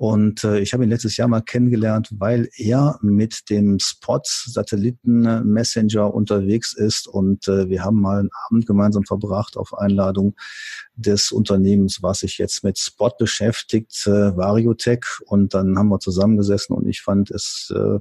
[0.00, 5.44] und äh, ich habe ihn letztes Jahr mal kennengelernt, weil er mit dem Spot Satelliten
[5.44, 7.06] Messenger unterwegs ist.
[7.06, 10.36] Und äh, wir haben mal einen Abend gemeinsam verbracht auf Einladung
[10.94, 15.04] des Unternehmens, was sich jetzt mit Spot beschäftigt, äh, Variotech.
[15.26, 17.98] Und dann haben wir zusammengesessen und ich fand es äh,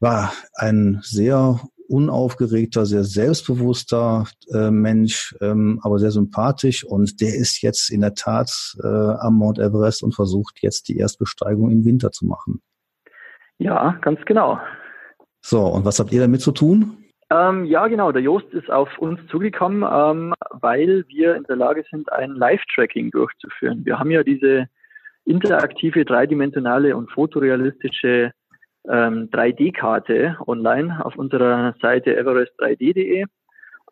[0.00, 6.84] war ein sehr unaufgeregter, sehr selbstbewusster äh, Mensch, ähm, aber sehr sympathisch.
[6.84, 8.50] Und der ist jetzt in der Tat
[8.82, 12.60] äh, am Mount Everest und versucht jetzt die Erstbesteigung im Winter zu machen.
[13.58, 14.60] Ja, ganz genau.
[15.40, 16.98] So, und was habt ihr damit zu tun?
[17.30, 18.12] Ähm, ja, genau.
[18.12, 23.10] Der Jost ist auf uns zugekommen, ähm, weil wir in der Lage sind, ein Live-Tracking
[23.10, 23.84] durchzuführen.
[23.84, 24.66] Wir haben ja diese
[25.24, 28.32] interaktive, dreidimensionale und fotorealistische
[28.88, 33.24] ähm, 3D-Karte online auf unserer Seite everest3d.de.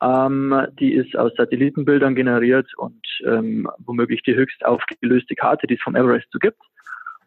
[0.03, 5.83] Ähm, die ist aus Satellitenbildern generiert und ähm, womöglich die höchst aufgelöste Karte, die es
[5.83, 6.61] vom Everest so gibt.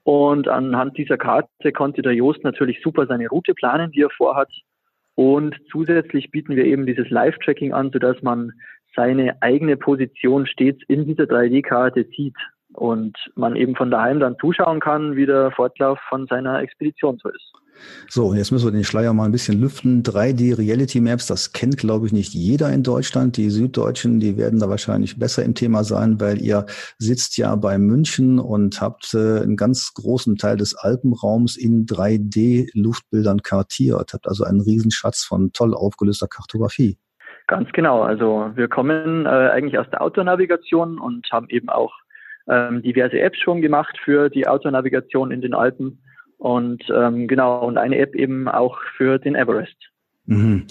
[0.03, 4.49] Und anhand dieser Karte konnte der Joost natürlich super seine Route planen, die er vorhat.
[5.15, 8.53] Und zusätzlich bieten wir eben dieses Live-Tracking an, sodass man
[8.95, 12.36] seine eigene Position stets in dieser 3D-Karte sieht
[12.80, 17.30] und man eben von daheim dann zuschauen kann, wie der Fortlauf von seiner Expedition so
[17.30, 17.54] ist.
[18.08, 20.04] So, und jetzt müssen wir den Schleier mal ein bisschen lüften.
[20.04, 23.38] 3D Reality Maps, das kennt, glaube ich, nicht jeder in Deutschland.
[23.38, 26.65] Die Süddeutschen, die werden da wahrscheinlich besser im Thema sein, weil ihr
[26.98, 33.42] sitzt ja bei München und habt äh, einen ganz großen Teil des Alpenraums in 3D-Luftbildern
[33.44, 34.13] kartiert.
[34.13, 36.98] Habt also einen Riesenschatz von toll aufgelöster Kartografie.
[37.48, 38.04] Ganz genau.
[38.04, 41.94] Also wir kommen äh, eigentlich aus der Autonavigation und haben eben auch
[42.49, 46.01] ähm, diverse Apps schon gemacht für die Autonavigation in den Alpen
[46.38, 49.77] und ähm, genau, und eine App eben auch für den Everest.
[50.25, 50.65] Mhm.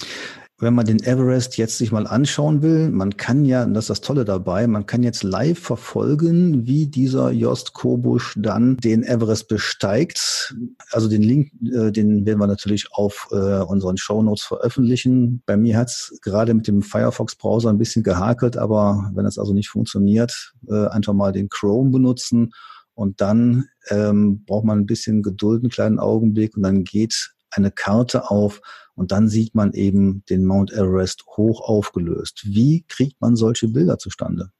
[0.60, 3.90] Wenn man den Everest jetzt sich mal anschauen will, man kann ja, und das ist
[3.90, 9.46] das Tolle dabei, man kann jetzt live verfolgen, wie dieser Jost Kobusch dann den Everest
[9.46, 10.56] besteigt.
[10.90, 15.42] Also den Link, äh, den werden wir natürlich auf äh, unseren Show Notes veröffentlichen.
[15.46, 19.68] Bei mir hat's gerade mit dem Firefox-Browser ein bisschen gehakelt, aber wenn das also nicht
[19.68, 22.50] funktioniert, äh, einfach mal den Chrome benutzen
[22.94, 27.70] und dann ähm, braucht man ein bisschen Geduld, einen kleinen Augenblick und dann geht eine
[27.70, 28.60] Karte auf
[28.94, 32.44] und dann sieht man eben den Mount Everest hoch aufgelöst.
[32.46, 34.50] Wie kriegt man solche Bilder zustande?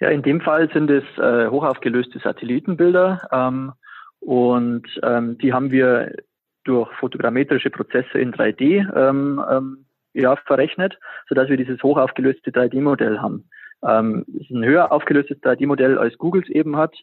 [0.00, 3.72] Ja, in dem Fall sind es äh, hoch aufgelöste Satellitenbilder ähm,
[4.20, 6.12] und ähm, die haben wir
[6.64, 13.20] durch fotogrammetrische Prozesse in 3D ähm, ähm, ja, verrechnet, sodass wir dieses hoch aufgelöste 3D-Modell
[13.20, 13.48] haben.
[13.82, 16.94] Ähm, ist ein höher aufgelöstes 3D-Modell als Googles eben hat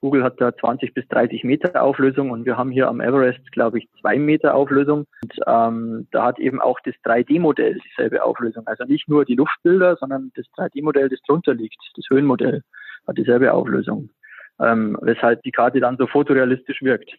[0.00, 3.78] Google hat da 20 bis 30 Meter Auflösung und wir haben hier am Everest, glaube
[3.78, 5.04] ich, zwei Meter Auflösung.
[5.22, 8.66] Und ähm, da hat eben auch das 3D-Modell dieselbe Auflösung.
[8.66, 12.62] Also nicht nur die Luftbilder, sondern das 3D-Modell, das drunter liegt, das Höhenmodell,
[13.06, 14.10] hat dieselbe Auflösung.
[14.58, 17.10] Ähm, weshalb die Karte dann so fotorealistisch wirkt.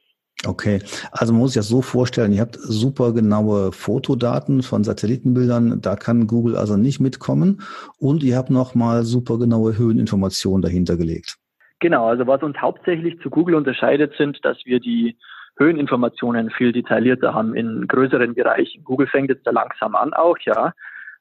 [0.45, 5.81] Okay, also man muss sich das so vorstellen, ihr habt super genaue Fotodaten von Satellitenbildern,
[5.81, 7.61] da kann Google also nicht mitkommen
[7.99, 11.37] und ihr habt nochmal super genaue Höheninformationen dahinter gelegt.
[11.81, 15.17] Genau, also was uns hauptsächlich zu Google unterscheidet, sind, dass wir die
[15.57, 18.83] Höheninformationen viel detaillierter haben in größeren Bereichen.
[18.83, 20.73] Google fängt jetzt da langsam an auch, ja.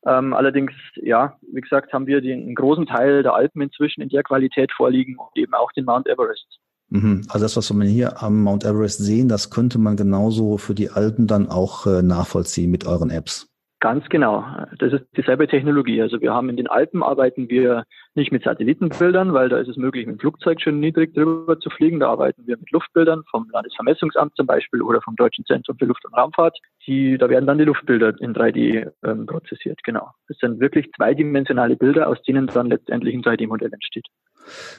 [0.06, 4.22] Ähm, allerdings, ja, wie gesagt, haben wir den großen Teil der Alpen inzwischen in der
[4.22, 6.46] Qualität vorliegen und eben auch den Mount Everest.
[6.90, 7.22] Mhm.
[7.28, 10.90] Also das, was wir hier am Mount Everest sehen, das könnte man genauso für die
[10.90, 13.49] Alpen dann auch äh, nachvollziehen mit euren Apps.
[13.80, 14.44] Ganz genau.
[14.78, 16.02] Das ist dieselbe Technologie.
[16.02, 19.78] Also wir haben in den Alpen arbeiten wir nicht mit Satellitenbildern, weil da ist es
[19.78, 21.98] möglich, mit dem Flugzeug schon niedrig drüber zu fliegen.
[21.98, 26.04] Da arbeiten wir mit Luftbildern vom Landesvermessungsamt zum Beispiel oder vom Deutschen Zentrum für Luft-
[26.04, 26.58] und Raumfahrt.
[26.86, 29.82] Die, da werden dann die Luftbilder in 3D ähm, prozessiert.
[29.82, 30.10] Genau.
[30.28, 34.06] Das sind wirklich zweidimensionale Bilder, aus denen dann letztendlich ein 3D-Modell entsteht.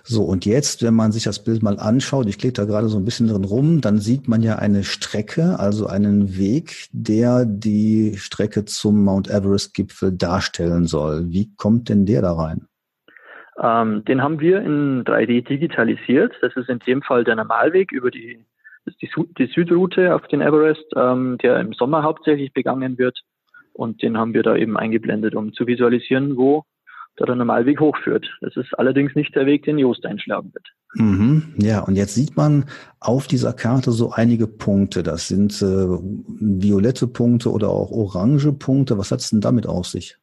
[0.04, 2.97] So, und jetzt, wenn man sich das Bild mal anschaut, ich klicke da gerade so
[2.97, 8.17] ein bisschen drin rum, dann sieht man ja eine Strecke, also einen Weg, der die
[8.17, 11.30] Strecke zum Mount Everest-Gipfel darstellen soll.
[11.30, 12.67] Wie kommt denn der da rein?
[13.62, 16.34] Ähm, den haben wir in 3D digitalisiert.
[16.41, 18.45] Das ist in dem Fall der Normalweg über die,
[19.02, 23.19] die, die, Südroute auf den Everest, ähm, der im Sommer hauptsächlich begangen wird.
[23.74, 26.63] Und den haben wir da eben eingeblendet, um zu visualisieren, wo
[27.17, 28.28] da der Normalweg hochführt.
[28.41, 30.67] Das ist allerdings nicht der Weg, den Joost einschlagen wird.
[30.93, 32.65] Mhm, ja, und jetzt sieht man
[33.00, 35.04] auf dieser Karte so einige Punkte.
[35.04, 38.97] Das sind äh, violette Punkte oder auch orange Punkte.
[38.97, 40.17] Was hat es denn damit auf sich?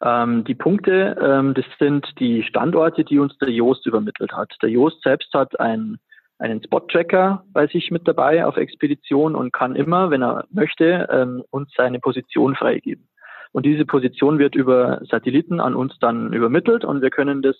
[0.00, 4.54] Ähm, die Punkte, ähm, das sind die Standorte, die uns der Joost übermittelt hat.
[4.62, 5.98] Der Joost selbst hat ein,
[6.38, 11.42] einen Spot-Tracker bei sich mit dabei auf Expedition und kann immer, wenn er möchte, ähm,
[11.50, 13.08] uns seine Position freigeben.
[13.52, 17.56] Und diese Position wird über Satelliten an uns dann übermittelt und wir können das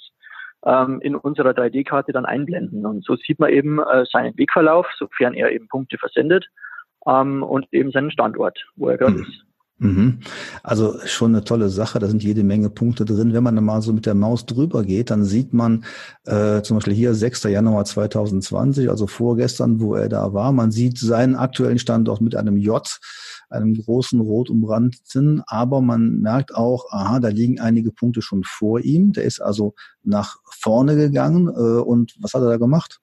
[0.64, 2.85] ähm, in unserer 3D-Karte dann einblenden.
[2.87, 6.46] Und so sieht man eben äh, seinen Wegverlauf, sofern er eben Punkte versendet
[7.07, 9.22] ähm, und eben seinen Standort, wo er gerade mhm.
[9.22, 9.44] ist.
[9.81, 10.18] Mhm.
[10.64, 13.33] Also schon eine tolle Sache, da sind jede Menge Punkte drin.
[13.33, 15.85] Wenn man dann mal so mit der Maus drüber geht, dann sieht man
[16.27, 17.44] äh, zum Beispiel hier 6.
[17.44, 20.51] Januar 2020, also vorgestern, wo er da war.
[20.53, 22.85] Man sieht seinen aktuellen Standort mit einem J
[23.51, 28.81] einem großen rot umrandeten, aber man merkt auch, aha, da liegen einige Punkte schon vor
[28.81, 29.13] ihm.
[29.13, 32.99] Der ist also nach vorne gegangen äh, und was hat er da gemacht?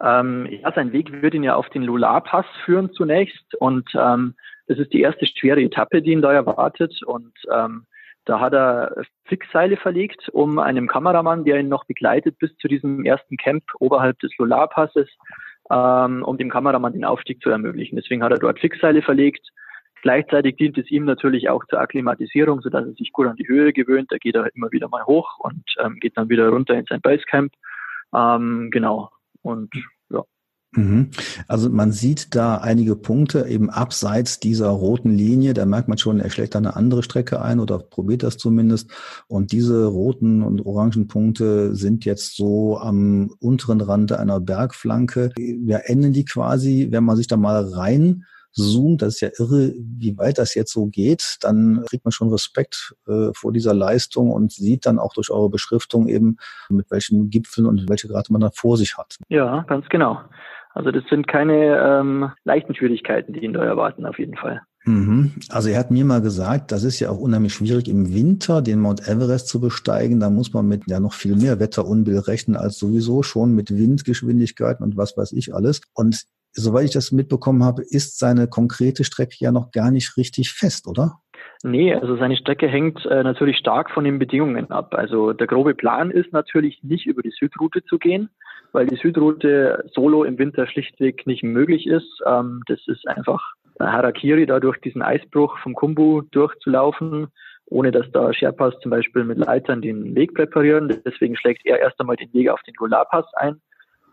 [0.00, 4.34] Ähm, ja, sein Weg wird ihn ja auf den Lular-Pass führen zunächst und ähm,
[4.66, 7.86] das ist die erste schwere Etappe, die ihn da erwartet und ähm,
[8.26, 13.04] da hat er Fixseile verlegt, um einem Kameramann, der ihn noch begleitet bis zu diesem
[13.04, 15.08] ersten Camp oberhalb des Lular-Passes,
[15.70, 17.96] ähm, um dem Kameramann den Aufstieg zu ermöglichen.
[17.96, 19.48] Deswegen hat er dort Fixseile verlegt
[20.06, 23.72] Gleichzeitig dient es ihm natürlich auch zur Akklimatisierung, sodass er sich gut an die Höhe
[23.72, 24.12] gewöhnt.
[24.12, 27.00] Da geht er immer wieder mal hoch und ähm, geht dann wieder runter in sein
[27.00, 27.52] Basecamp.
[28.14, 29.10] Ähm, genau.
[29.42, 29.74] Und
[30.10, 30.22] ja.
[30.76, 31.10] Mhm.
[31.48, 35.54] Also man sieht da einige Punkte eben abseits dieser roten Linie.
[35.54, 38.88] Da merkt man schon, er schlägt da eine andere Strecke ein oder probiert das zumindest.
[39.26, 45.32] Und diese roten und orangen Punkte sind jetzt so am unteren Rand einer Bergflanke.
[45.36, 48.22] Wir enden die quasi, wenn man sich da mal rein
[48.56, 52.30] zoomt, das ist ja irre, wie weit das jetzt so geht, dann kriegt man schon
[52.30, 56.38] Respekt äh, vor dieser Leistung und sieht dann auch durch eure Beschriftung eben,
[56.68, 59.16] mit welchen Gipfeln und welche Grade man da vor sich hat.
[59.28, 60.18] Ja, ganz genau.
[60.74, 64.62] Also das sind keine ähm, leichten Schwierigkeiten, die ihn da erwarten, auf jeden Fall.
[64.84, 65.32] Mhm.
[65.48, 68.80] Also er hat mir mal gesagt, das ist ja auch unheimlich schwierig im Winter, den
[68.80, 70.20] Mount Everest zu besteigen.
[70.20, 74.84] Da muss man mit ja noch viel mehr Wetterunbill rechnen als sowieso schon mit Windgeschwindigkeiten
[74.84, 75.80] und was weiß ich alles.
[75.94, 80.52] Und soweit ich das mitbekommen habe, ist seine konkrete Strecke ja noch gar nicht richtig
[80.52, 81.20] fest, oder?
[81.62, 84.94] Nee, also seine Strecke hängt äh, natürlich stark von den Bedingungen ab.
[84.94, 88.28] Also der grobe Plan ist natürlich nicht über die Südroute zu gehen,
[88.72, 92.22] weil die Südroute solo im Winter schlichtweg nicht möglich ist.
[92.26, 93.42] Ähm, das ist einfach
[93.80, 97.28] Harakiri, da durch diesen Eisbruch vom Kumbu durchzulaufen,
[97.66, 101.02] ohne dass da Sherpas zum Beispiel mit Leitern den Weg präparieren.
[101.04, 103.60] Deswegen schlägt er erst einmal den Weg auf den Golarpass ein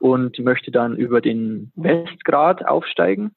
[0.03, 3.31] und möchte dann über den Westgrad aufsteigen,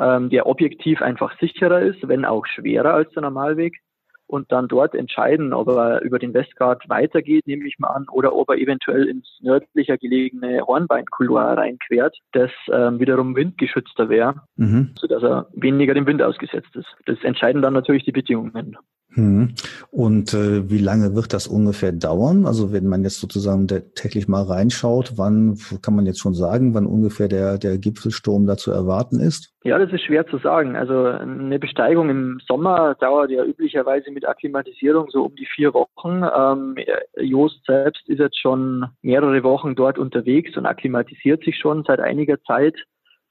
[0.00, 3.74] ähm, der objektiv einfach sicherer ist, wenn auch schwerer als der Normalweg.
[4.28, 8.34] und dann dort entscheiden, ob er über den Westgard weitergeht, nehme ich mal an, oder
[8.34, 14.92] ob er eventuell ins nördlicher gelegene Hornbeinkouloir reinquert, das ähm, wiederum windgeschützter wäre, mhm.
[14.98, 16.88] sodass er weniger dem Wind ausgesetzt ist.
[17.04, 18.76] Das entscheiden dann natürlich die Bedingungen.
[19.14, 19.54] Mhm.
[19.90, 22.44] Und äh, wie lange wird das ungefähr dauern?
[22.46, 26.86] Also wenn man jetzt sozusagen täglich mal reinschaut, wann kann man jetzt schon sagen, wann
[26.86, 29.54] ungefähr der, der Gipfelsturm da zu erwarten ist?
[29.64, 30.76] Ja, das ist schwer zu sagen.
[30.76, 36.22] Also eine Besteigung im Sommer dauert ja üblicherweise mit Akklimatisierung so um die vier Wochen.
[36.22, 36.76] Ähm,
[37.18, 42.40] Joost selbst ist jetzt schon mehrere Wochen dort unterwegs und akklimatisiert sich schon seit einiger
[42.42, 42.76] Zeit.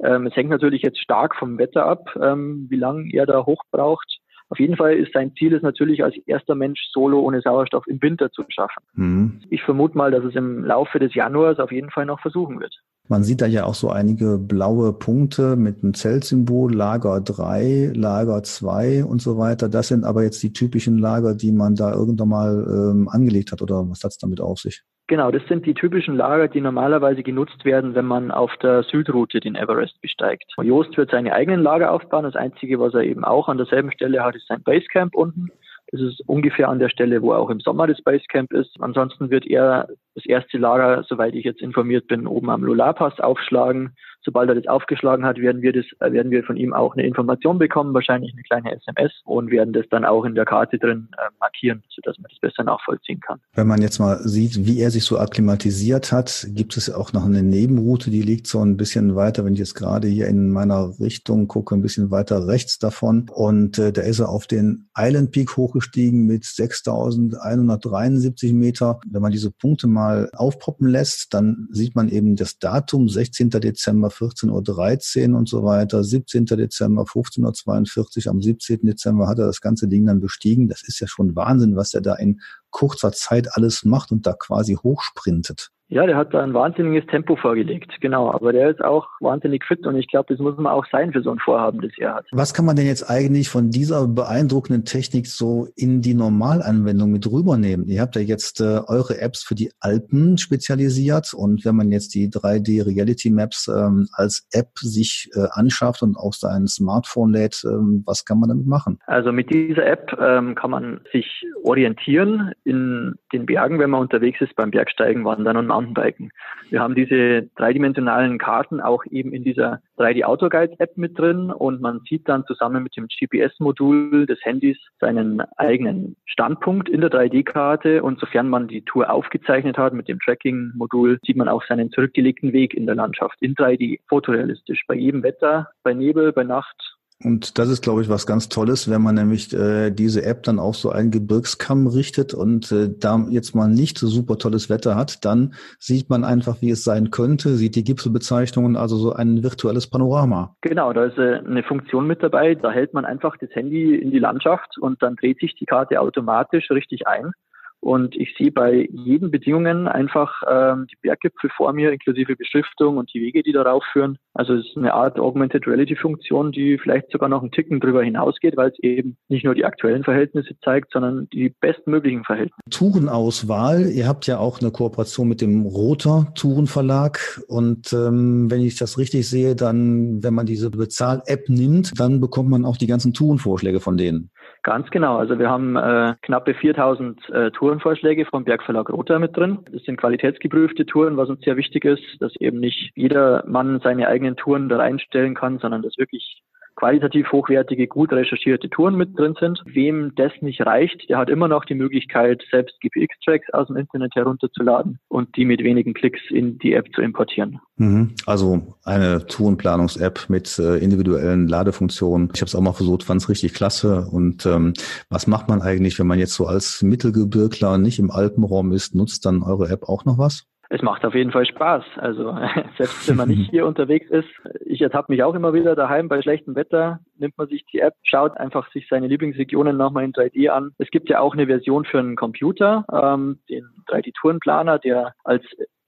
[0.03, 3.63] Ähm, es hängt natürlich jetzt stark vom Wetter ab, ähm, wie lange er da hoch
[3.71, 4.19] braucht.
[4.49, 8.01] Auf jeden Fall ist sein Ziel es natürlich als erster Mensch solo ohne Sauerstoff im
[8.01, 8.83] Winter zu schaffen.
[8.93, 9.41] Mhm.
[9.49, 12.75] Ich vermute mal, dass es im Laufe des Januars auf jeden Fall noch versuchen wird.
[13.07, 18.41] Man sieht da ja auch so einige blaue Punkte mit einem Zeltsymbol, Lager 3, Lager
[18.41, 19.69] 2 und so weiter.
[19.69, 23.61] Das sind aber jetzt die typischen Lager, die man da irgendwann mal ähm, angelegt hat
[23.61, 24.83] oder was hat es damit auf sich?
[25.07, 29.39] Genau, das sind die typischen Lager, die normalerweise genutzt werden, wenn man auf der Südroute
[29.39, 30.51] den Everest besteigt.
[30.59, 32.23] Joost wird seine eigenen Lager aufbauen.
[32.23, 35.49] Das Einzige, was er eben auch an derselben Stelle hat, ist sein Basecamp unten.
[35.91, 38.75] Das ist ungefähr an der Stelle, wo auch im Sommer das Basecamp ist.
[38.79, 43.95] Ansonsten wird er das erste Lager, soweit ich jetzt informiert bin, oben am Lulapass aufschlagen
[44.25, 47.05] sobald er das aufgeschlagen hat, werden wir das, äh, werden wir von ihm auch eine
[47.05, 51.07] Information bekommen, wahrscheinlich eine kleine SMS und werden das dann auch in der Karte drin
[51.17, 53.39] äh, markieren, sodass man das besser nachvollziehen kann.
[53.53, 57.25] Wenn man jetzt mal sieht, wie er sich so akklimatisiert hat, gibt es auch noch
[57.25, 60.99] eine Nebenroute, die liegt so ein bisschen weiter, wenn ich jetzt gerade hier in meiner
[60.99, 63.29] Richtung gucke, ein bisschen weiter rechts davon.
[63.31, 68.99] Und äh, da ist er auf den Island Peak hochgestiegen mit 6.173 Meter.
[69.07, 73.51] Wenn man diese Punkte mal aufpoppen lässt, dann sieht man eben das Datum 16.
[73.51, 76.45] Dezember 14.13 Uhr und so weiter, 17.
[76.45, 78.79] Dezember 15.42 Uhr, am 17.
[78.83, 80.67] Dezember hat er das ganze Ding dann bestiegen.
[80.67, 84.33] Das ist ja schon Wahnsinn, was er da in kurzer Zeit alles macht und da
[84.33, 85.71] quasi hochsprintet.
[85.87, 88.31] Ja, der hat da ein wahnsinniges Tempo vorgelegt, genau.
[88.31, 91.21] Aber der ist auch wahnsinnig fit und ich glaube, das muss man auch sein für
[91.21, 92.25] so ein Vorhaben, das er hat.
[92.31, 97.31] Was kann man denn jetzt eigentlich von dieser beeindruckenden Technik so in die Normalanwendung mit
[97.31, 97.87] rübernehmen?
[97.87, 102.15] Ihr habt ja jetzt äh, eure Apps für die Alpen spezialisiert und wenn man jetzt
[102.15, 107.61] die 3D Reality Maps ähm, als App sich äh, anschafft und auf sein Smartphone lädt,
[107.63, 108.97] ähm, was kann man damit machen?
[109.05, 114.41] Also mit dieser App ähm, kann man sich orientieren in den Bergen, wenn man unterwegs
[114.41, 116.31] ist beim Bergsteigen, Wandern und Mountainbiken.
[116.69, 121.51] Wir haben diese dreidimensionalen Karten auch eben in dieser 3D Auto Guide App mit drin
[121.51, 127.11] und man sieht dann zusammen mit dem GPS-Modul des Handys seinen eigenen Standpunkt in der
[127.11, 131.91] 3D-Karte und sofern man die Tour aufgezeichnet hat mit dem Tracking-Modul, sieht man auch seinen
[131.91, 136.94] zurückgelegten Weg in der Landschaft in 3D, fotorealistisch, bei jedem Wetter, bei Nebel, bei Nacht
[137.23, 140.59] und das ist, glaube ich, was ganz Tolles, wenn man nämlich äh, diese App dann
[140.59, 144.95] auf so einen Gebirgskamm richtet und äh, da jetzt mal nicht so super tolles Wetter
[144.95, 149.43] hat, dann sieht man einfach, wie es sein könnte, sieht die Gipfelbezeichnungen, also so ein
[149.43, 150.55] virtuelles Panorama.
[150.59, 154.11] Genau, da ist äh, eine Funktion mit dabei, da hält man einfach das Handy in
[154.11, 157.31] die Landschaft und dann dreht sich die Karte automatisch richtig ein.
[157.79, 163.13] Und ich sehe bei jeden Bedingungen einfach ähm, die Berggipfel vor mir, inklusive Beschriftung und
[163.13, 164.17] die Wege, die darauf führen.
[164.33, 168.03] Also es ist eine Art Augmented Reality Funktion, die vielleicht sogar noch einen Ticken drüber
[168.03, 172.59] hinausgeht, weil es eben nicht nur die aktuellen Verhältnisse zeigt, sondern die bestmöglichen Verhältnisse.
[172.69, 173.87] Tourenauswahl.
[173.91, 177.41] Ihr habt ja auch eine Kooperation mit dem Roter Tourenverlag.
[177.47, 182.49] Und ähm, wenn ich das richtig sehe, dann, wenn man diese Bezahl-App nimmt, dann bekommt
[182.49, 184.31] man auch die ganzen Tourenvorschläge von denen.
[184.65, 185.17] Ganz genau.
[185.17, 189.59] Also wir haben äh, knappe 4000 äh, Tourenvorschläge vom Bergverlag Rother mit drin.
[189.71, 194.07] Das sind qualitätsgeprüfte Touren, was uns sehr wichtig ist, dass eben nicht jeder Mann seine
[194.07, 196.41] eigenen Touren da reinstellen kann, sondern dass wirklich
[196.75, 199.61] qualitativ hochwertige, gut recherchierte Touren mit drin sind.
[199.65, 204.15] Wem das nicht reicht, der hat immer noch die Möglichkeit, selbst GPX-Tracks aus dem Internet
[204.15, 207.59] herunterzuladen und die mit wenigen Klicks in die App zu importieren.
[207.77, 208.11] Mhm.
[208.25, 212.29] Also eine Tourenplanungs-App mit äh, individuellen Ladefunktionen.
[212.33, 214.07] Ich habe es auch mal versucht, fand es richtig klasse.
[214.11, 214.73] Und ähm,
[215.09, 218.95] was macht man eigentlich, wenn man jetzt so als Mittelgebirgler nicht im Alpenraum ist?
[218.95, 220.45] Nutzt dann eure App auch noch was?
[220.69, 221.83] Es macht auf jeden Fall Spaß.
[221.97, 222.37] Also
[222.77, 224.29] selbst wenn man nicht hier unterwegs ist,
[224.65, 227.95] ich ertappe mich auch immer wieder daheim bei schlechtem Wetter, nimmt man sich die App,
[228.03, 230.71] schaut einfach sich seine Lieblingsregionen nochmal in 3D an.
[230.77, 235.43] Es gibt ja auch eine Version für einen Computer, ähm, den 3D-Tourenplaner, der als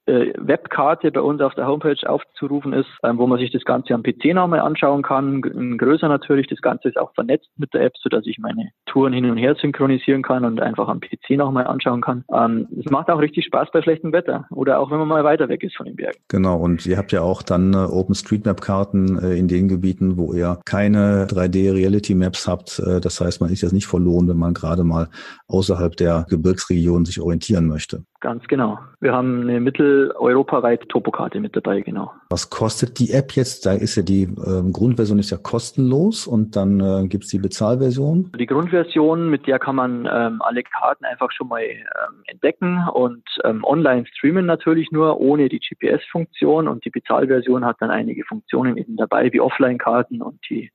[0.08, 3.94] äh, Webkarte bei uns auf der Homepage aufzurufen ist, ähm, wo man sich das Ganze
[3.94, 5.42] am PC nochmal anschauen kann.
[5.42, 6.46] Größer natürlich.
[6.46, 9.54] Das Ganze ist auch vernetzt mit der App, sodass ich meine Touren hin und her
[9.60, 12.24] synchronisieren kann und einfach am PC nochmal anschauen kann.
[12.32, 15.24] Ähm, es ähm, macht auch richtig Spaß bei schlechtem Wetter oder auch wenn man mal
[15.24, 16.18] weiter weg ist von den Bergen.
[16.28, 16.56] Genau.
[16.56, 21.26] Und ihr habt ja auch dann äh, OpenStreetMap-Karten äh, in den Gebieten, wo ihr keine
[21.26, 22.78] 3D-Reality-Maps habt.
[22.78, 25.08] Äh, das heißt, man ist jetzt nicht verloren, wenn man gerade mal
[25.48, 28.04] außerhalb der Gebirgsregion sich orientieren möchte.
[28.20, 28.80] Ganz genau.
[28.98, 32.12] Wir haben eine mitteleuropaweite Topokarte mit dabei, genau.
[32.30, 33.64] Was kostet die App jetzt?
[33.64, 37.38] Da ist ja die äh, Grundversion ist ja kostenlos und dann äh, gibt es die
[37.38, 38.32] Bezahlversion.
[38.36, 43.22] Die Grundversion, mit der kann man ähm, alle Karten einfach schon mal ähm, entdecken und
[43.44, 48.76] ähm, online streamen natürlich nur ohne die GPS-Funktion und die Bezahlversion hat dann einige Funktionen
[48.78, 50.72] eben dabei, wie Offline-Karten und die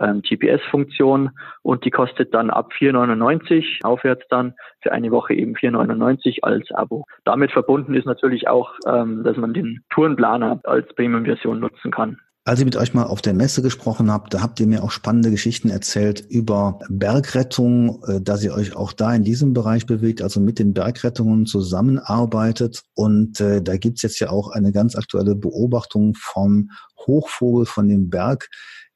[0.00, 1.30] ähm, GPS-Funktion
[1.62, 7.04] und die kostet dann ab 4,99 aufwärts dann für eine Woche eben 4,99 als Abo.
[7.24, 12.18] Damit verbunden ist natürlich auch, ähm, dass man den Tourenplaner als Premium-Version nutzen kann.
[12.48, 14.90] Als ich mit euch mal auf der Messe gesprochen habe, da habt ihr mir auch
[14.90, 20.22] spannende Geschichten erzählt über Bergrettung, äh, dass ihr euch auch da in diesem Bereich bewegt,
[20.22, 22.84] also mit den Bergrettungen zusammenarbeitet.
[22.94, 26.70] Und äh, da gibt's jetzt ja auch eine ganz aktuelle Beobachtung vom
[27.06, 28.48] Hochvogel von dem Berg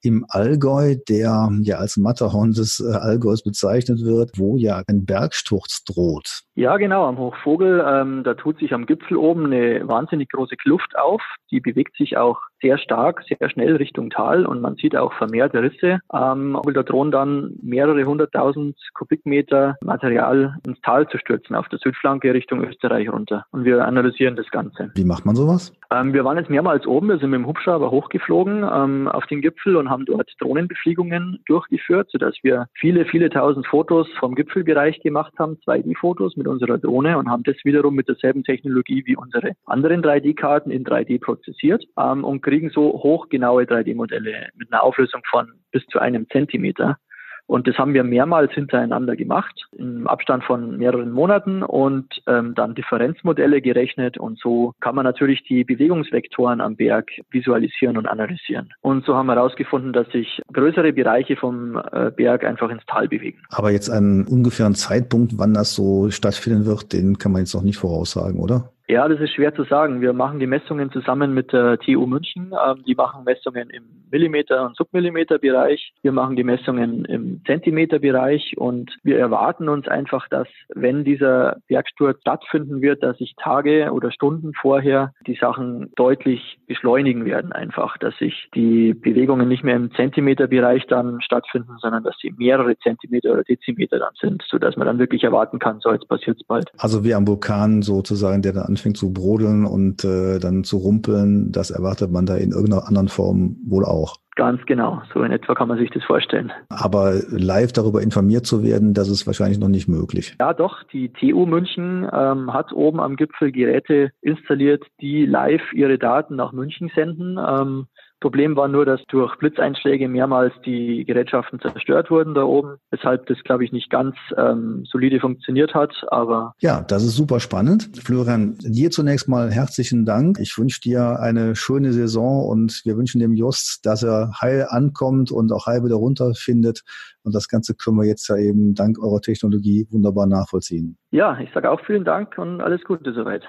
[0.03, 5.85] im Allgäu, der ja als Matterhorn des äh, Allgäus bezeichnet wird, wo ja ein Bergsturz
[5.85, 6.43] droht.
[6.55, 7.83] Ja, genau, am Hochvogel.
[7.87, 11.23] Ähm, da tut sich am Gipfel oben eine wahnsinnig große Kluft auf.
[11.51, 15.63] Die bewegt sich auch sehr stark, sehr schnell Richtung Tal und man sieht auch vermehrte
[15.63, 16.01] Risse.
[16.13, 22.33] Ähm, da drohen dann mehrere hunderttausend Kubikmeter Material ins Tal zu stürzen, auf der Südflanke
[22.33, 23.47] Richtung Österreich runter.
[23.51, 24.91] Und wir analysieren das Ganze.
[24.95, 25.73] Wie macht man sowas?
[25.91, 29.41] Ähm, wir waren jetzt mehrmals oben, wir sind mit dem Hubschrauber hochgeflogen ähm, auf den
[29.41, 35.33] Gipfel und haben dort Drohnenbefliegungen durchgeführt, sodass wir viele, viele tausend Fotos vom Gipfelbereich gemacht
[35.39, 40.03] haben, 2D-Fotos mit unserer Drohne und haben das wiederum mit derselben Technologie wie unsere anderen
[40.03, 45.86] 3D-Karten in 3D prozessiert ähm, und kriegen so hochgenaue 3D-Modelle mit einer Auflösung von bis
[45.86, 46.99] zu einem Zentimeter.
[47.47, 52.74] Und das haben wir mehrmals hintereinander gemacht, im Abstand von mehreren Monaten und ähm, dann
[52.74, 54.16] Differenzmodelle gerechnet.
[54.16, 58.72] Und so kann man natürlich die Bewegungsvektoren am Berg visualisieren und analysieren.
[58.80, 63.09] Und so haben wir herausgefunden, dass sich größere Bereiche vom äh, Berg einfach ins Tal
[63.09, 63.43] bewegen.
[63.51, 67.62] Aber jetzt einen ungefähren Zeitpunkt, wann das so stattfinden wird, den kann man jetzt noch
[67.62, 68.72] nicht voraussagen, oder?
[68.89, 70.01] Ja, das ist schwer zu sagen.
[70.01, 72.53] Wir machen die Messungen zusammen mit der TU München.
[72.53, 75.95] Ähm, die machen Messungen im Millimeter- und Submillimeter-Bereich.
[76.03, 82.20] Wir machen die Messungen im Zentimeter-Bereich und wir erwarten uns einfach, dass wenn dieser Bergsturz
[82.20, 88.16] stattfinden wird, dass sich Tage oder Stunden vorher die Sachen deutlich beschleunigen werden einfach, dass
[88.18, 93.45] sich die Bewegungen nicht mehr im Zentimeter-Bereich dann stattfinden, sondern dass sie mehrere Zentimeter oder
[93.45, 96.70] Dezimeter dann sind, sodass man dann wirklich erwarten kann, so jetzt passiert es bald.
[96.78, 101.53] Also wie am Vulkan sozusagen, der dann anfängt zu brodeln und äh, dann zu rumpeln,
[101.53, 104.16] das erwartet man da in irgendeiner anderen Form wohl auch.
[104.35, 106.51] Ganz genau, so in etwa kann man sich das vorstellen.
[106.70, 110.37] Aber live darüber informiert zu werden, das ist wahrscheinlich noch nicht möglich.
[110.41, 110.83] Ja, doch.
[110.85, 116.53] Die TU München ähm, hat oben am Gipfel Geräte installiert, die live ihre Daten nach
[116.53, 117.37] München senden.
[117.39, 117.87] Ähm,
[118.23, 123.37] Problem war nur, dass durch Blitzeinschläge mehrmals die Gerätschaften zerstört wurden da oben, weshalb das,
[123.43, 125.93] glaube ich, nicht ganz ähm, solide funktioniert hat.
[126.07, 127.91] Aber ja, das ist super spannend.
[128.03, 130.39] Florian, dir zunächst mal herzlichen Dank.
[130.41, 135.33] Ich wünsche dir eine schöne Saison und wir wünschen dem Just, dass er heil ankommt
[135.33, 136.83] und auch heil wieder runterfindet.
[137.25, 140.97] Und das Ganze können wir jetzt ja eben dank eurer Technologie wunderbar nachvollziehen.
[141.11, 143.43] Ja, ich sage auch vielen Dank und alles Gute soweit.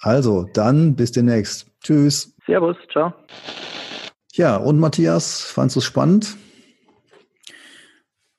[0.00, 1.70] Also, dann bis demnächst.
[1.82, 2.34] Tschüss.
[2.46, 3.12] Servus, ciao.
[4.36, 6.36] Ja, und Matthias, fandest du es spannend?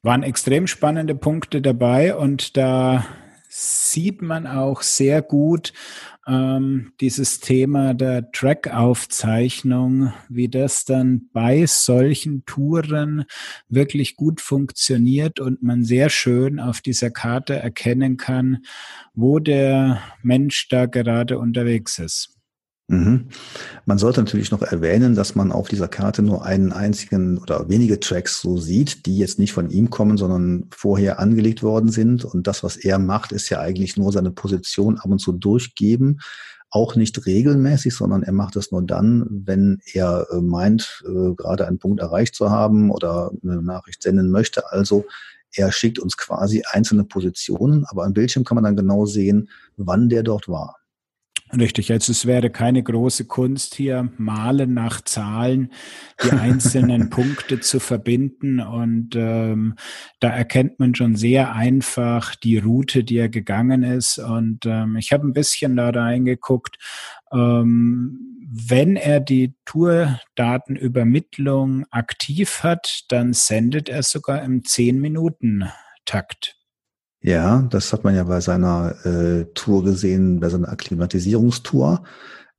[0.04, 3.06] Waren extrem spannende Punkte dabei und da
[3.48, 5.72] sieht man auch sehr gut
[6.28, 13.24] ähm, dieses Thema der Track-Aufzeichnung, wie das dann bei solchen Touren
[13.70, 18.66] wirklich gut funktioniert und man sehr schön auf dieser Karte erkennen kann,
[19.14, 22.35] wo der Mensch da gerade unterwegs ist.
[22.88, 23.30] Mhm.
[23.86, 28.00] Man sollte natürlich noch erwähnen, dass man auf dieser Karte nur einen einzigen oder wenige
[28.00, 32.26] Tracks so sieht, die jetzt nicht von ihm kommen, sondern vorher angelegt worden sind.
[32.26, 36.20] Und das, was er macht, ist ja eigentlich nur seine Position ab und zu durchgeben.
[36.70, 41.68] Auch nicht regelmäßig, sondern er macht es nur dann, wenn er äh, meint, äh, gerade
[41.68, 44.72] einen Punkt erreicht zu haben oder eine Nachricht senden möchte.
[44.72, 45.06] Also
[45.54, 50.10] er schickt uns quasi einzelne Positionen, aber am Bildschirm kann man dann genau sehen, wann
[50.10, 50.76] der dort war.
[51.58, 55.72] Richtig, also es wäre keine große Kunst hier, malen nach Zahlen
[56.24, 58.60] die einzelnen Punkte zu verbinden.
[58.60, 59.76] Und ähm,
[60.20, 64.18] da erkennt man schon sehr einfach die Route, die er gegangen ist.
[64.18, 66.78] Und ähm, ich habe ein bisschen da reingeguckt.
[67.32, 76.56] Ähm, wenn er die Tourdatenübermittlung aktiv hat, dann sendet er sogar im 10-Minuten-Takt.
[77.26, 82.04] Ja, das hat man ja bei seiner äh, Tour gesehen, bei seiner Akklimatisierungstour.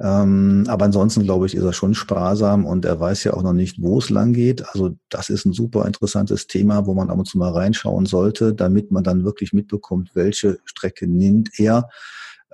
[0.01, 3.53] Ähm, aber ansonsten, glaube ich, ist er schon sparsam und er weiß ja auch noch
[3.53, 4.69] nicht, wo es lang geht.
[4.75, 8.55] Also das ist ein super interessantes Thema, wo man ab und zu mal reinschauen sollte,
[8.55, 11.89] damit man dann wirklich mitbekommt, welche Strecke nimmt er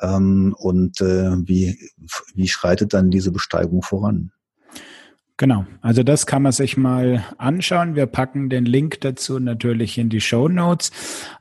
[0.02, 1.78] ähm, und äh, wie,
[2.34, 4.32] wie schreitet dann diese Besteigung voran?
[5.38, 7.96] Genau, also das kann man sich mal anschauen.
[7.96, 10.90] Wir packen den Link dazu natürlich in die Show Notes.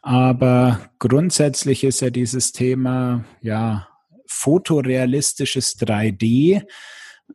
[0.02, 3.88] Aber grundsätzlich ist ja dieses Thema ja
[4.26, 6.64] fotorealistisches 3D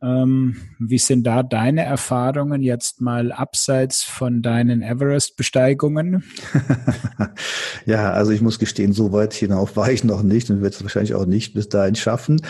[0.01, 6.23] ähm, wie sind da deine Erfahrungen jetzt mal abseits von deinen Everest-Besteigungen?
[7.85, 10.83] ja, also ich muss gestehen, so weit hinauf war ich noch nicht und werde es
[10.83, 12.41] wahrscheinlich auch nicht bis dahin schaffen.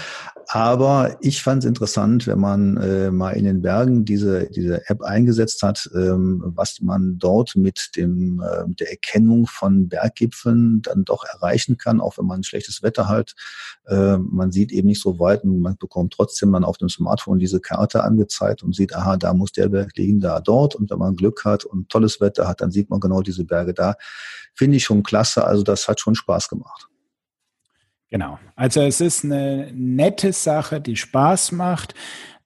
[0.49, 5.01] Aber ich fand es interessant, wenn man äh, mal in den Bergen diese, diese App
[5.01, 11.25] eingesetzt hat, ähm, was man dort mit dem, äh, der Erkennung von Berggipfeln dann doch
[11.25, 13.35] erreichen kann, auch wenn man schlechtes Wetter hat.
[13.87, 17.39] Äh, man sieht eben nicht so weit und man bekommt trotzdem dann auf dem Smartphone
[17.39, 20.75] diese Karte angezeigt und sieht, aha, da muss der Berg liegen, da dort.
[20.75, 23.73] Und wenn man Glück hat und tolles Wetter hat, dann sieht man genau diese Berge
[23.73, 23.95] da.
[24.53, 25.43] Finde ich schon klasse.
[25.43, 26.87] Also das hat schon Spaß gemacht.
[28.09, 28.39] Genau.
[28.55, 31.93] Also es ist eine nette Sache, die Spaß macht.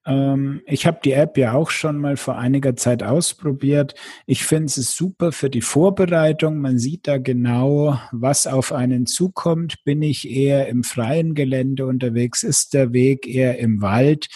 [0.05, 3.93] Ähm, ich habe die App ja auch schon mal vor einiger Zeit ausprobiert.
[4.25, 6.59] Ich finde es super für die Vorbereitung.
[6.59, 9.83] Man sieht da genau, was auf einen zukommt.
[9.83, 12.43] Bin ich eher im freien Gelände unterwegs?
[12.43, 14.27] Ist der Weg eher im Wald?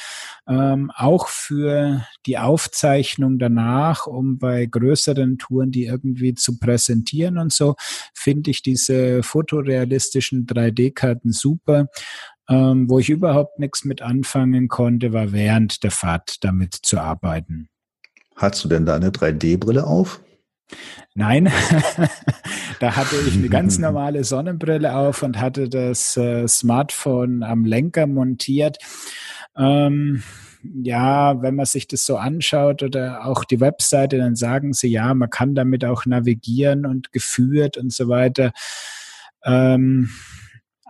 [0.48, 7.52] Ähm, auch für die Aufzeichnung danach, um bei größeren Touren die irgendwie zu präsentieren und
[7.52, 7.76] so,
[8.14, 11.88] finde ich diese fotorealistischen 3D-Karten super.
[12.48, 17.70] Ähm, wo ich überhaupt nichts mit anfangen konnte, war während der Fahrt damit zu arbeiten.
[18.36, 20.22] Hast du denn da eine 3D-Brille auf?
[21.14, 21.52] Nein,
[22.80, 28.08] da hatte ich eine ganz normale Sonnenbrille auf und hatte das äh, Smartphone am Lenker
[28.08, 28.78] montiert.
[29.58, 30.24] Ähm,
[30.84, 35.14] ja, wenn man sich das so anschaut oder auch die Webseite, dann sagen sie, ja,
[35.14, 38.52] man kann damit auch navigieren und geführt und so weiter.
[39.44, 40.10] Ähm,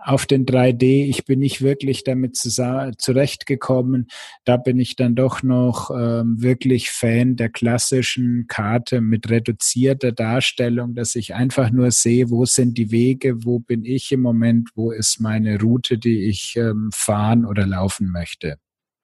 [0.06, 1.08] auf den 3D.
[1.08, 4.06] Ich bin nicht wirklich damit zurechtgekommen.
[4.44, 10.94] Da bin ich dann doch noch ähm, wirklich Fan der klassischen Karte mit reduzierter Darstellung,
[10.94, 14.92] dass ich einfach nur sehe, wo sind die Wege, wo bin ich im Moment, wo
[14.92, 18.58] ist meine Route, die ich ähm, fahren oder laufen möchte.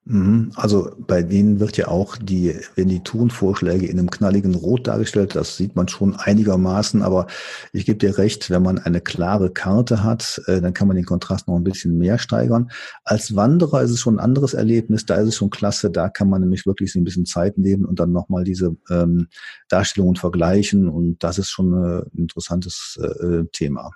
[0.05, 0.51] Mhm.
[0.57, 5.37] Also bei denen wird ja auch die, wenn die Tourenvorschläge in einem knalligen Rot dargestellt,
[5.37, 7.29] das sieht man schon einigermaßen, aber
[7.73, 11.05] ich gebe dir recht, wenn man eine klare Karte hat, äh, dann kann man den
[11.07, 12.71] Kontrast noch ein bisschen mehr steigern.
[13.05, 16.29] Als Wanderer ist es schon ein anderes Erlebnis, da ist es schon klasse, da kann
[16.29, 19.29] man nämlich wirklich ein bisschen Zeit nehmen und dann nochmal diese ähm,
[19.69, 23.93] Darstellungen vergleichen und das ist schon ein interessantes äh, Thema.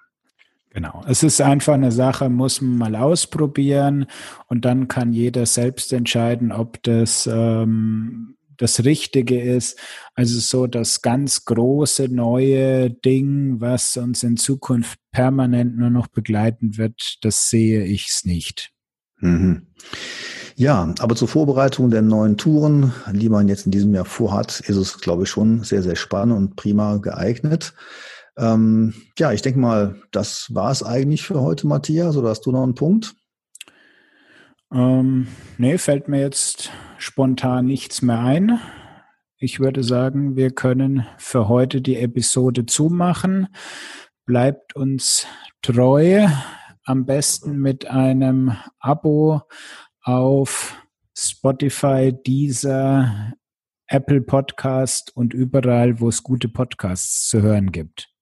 [0.77, 1.03] Genau.
[1.09, 4.05] Es ist einfach eine Sache, muss man mal ausprobieren
[4.49, 9.79] und dann kann jeder selbst entscheiden, ob das ähm, das Richtige ist.
[10.15, 16.77] Also so das ganz große neue Ding, was uns in Zukunft permanent nur noch begleiten
[16.77, 18.71] wird, das sehe ich es nicht.
[19.21, 19.69] Mhm.
[20.57, 24.77] Ja, aber zur Vorbereitung der neuen Touren, die man jetzt in diesem Jahr vorhat, ist
[24.77, 27.73] es, glaube ich, schon sehr, sehr spannend und prima geeignet.
[28.39, 32.17] Ähm, ja, ich denke mal, das war es eigentlich für heute, Matthias.
[32.17, 33.15] Oder hast du noch einen Punkt?
[34.73, 35.29] Ähm,
[35.59, 38.61] nee, fällt mir jetzt spontan nichts mehr ein.
[39.39, 43.49] Ich würde sagen, wir können für heute die Episode zumachen.
[44.25, 45.27] Bleibt uns
[45.63, 46.27] treu,
[46.85, 49.43] am besten mit einem Abo
[50.03, 50.83] auf
[51.17, 53.35] Spotify, Deezer,
[53.89, 58.16] Apple Podcast und überall, wo es gute Podcasts zu hören gibt.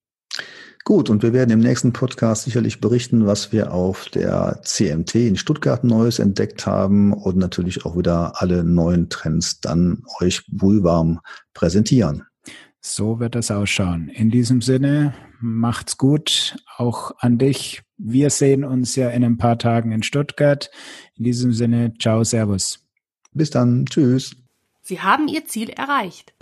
[0.84, 5.36] Gut, und wir werden im nächsten Podcast sicherlich berichten, was wir auf der CMT in
[5.36, 11.20] Stuttgart Neues entdeckt haben und natürlich auch wieder alle neuen Trends dann euch wohlwarm
[11.54, 12.24] präsentieren.
[12.82, 14.10] So wird das ausschauen.
[14.10, 17.80] In diesem Sinne, macht's gut, auch an dich.
[17.96, 20.70] Wir sehen uns ja in ein paar Tagen in Stuttgart.
[21.14, 22.80] In diesem Sinne, ciao, servus.
[23.32, 24.36] Bis dann, tschüss.
[24.82, 26.34] Sie haben Ihr Ziel erreicht.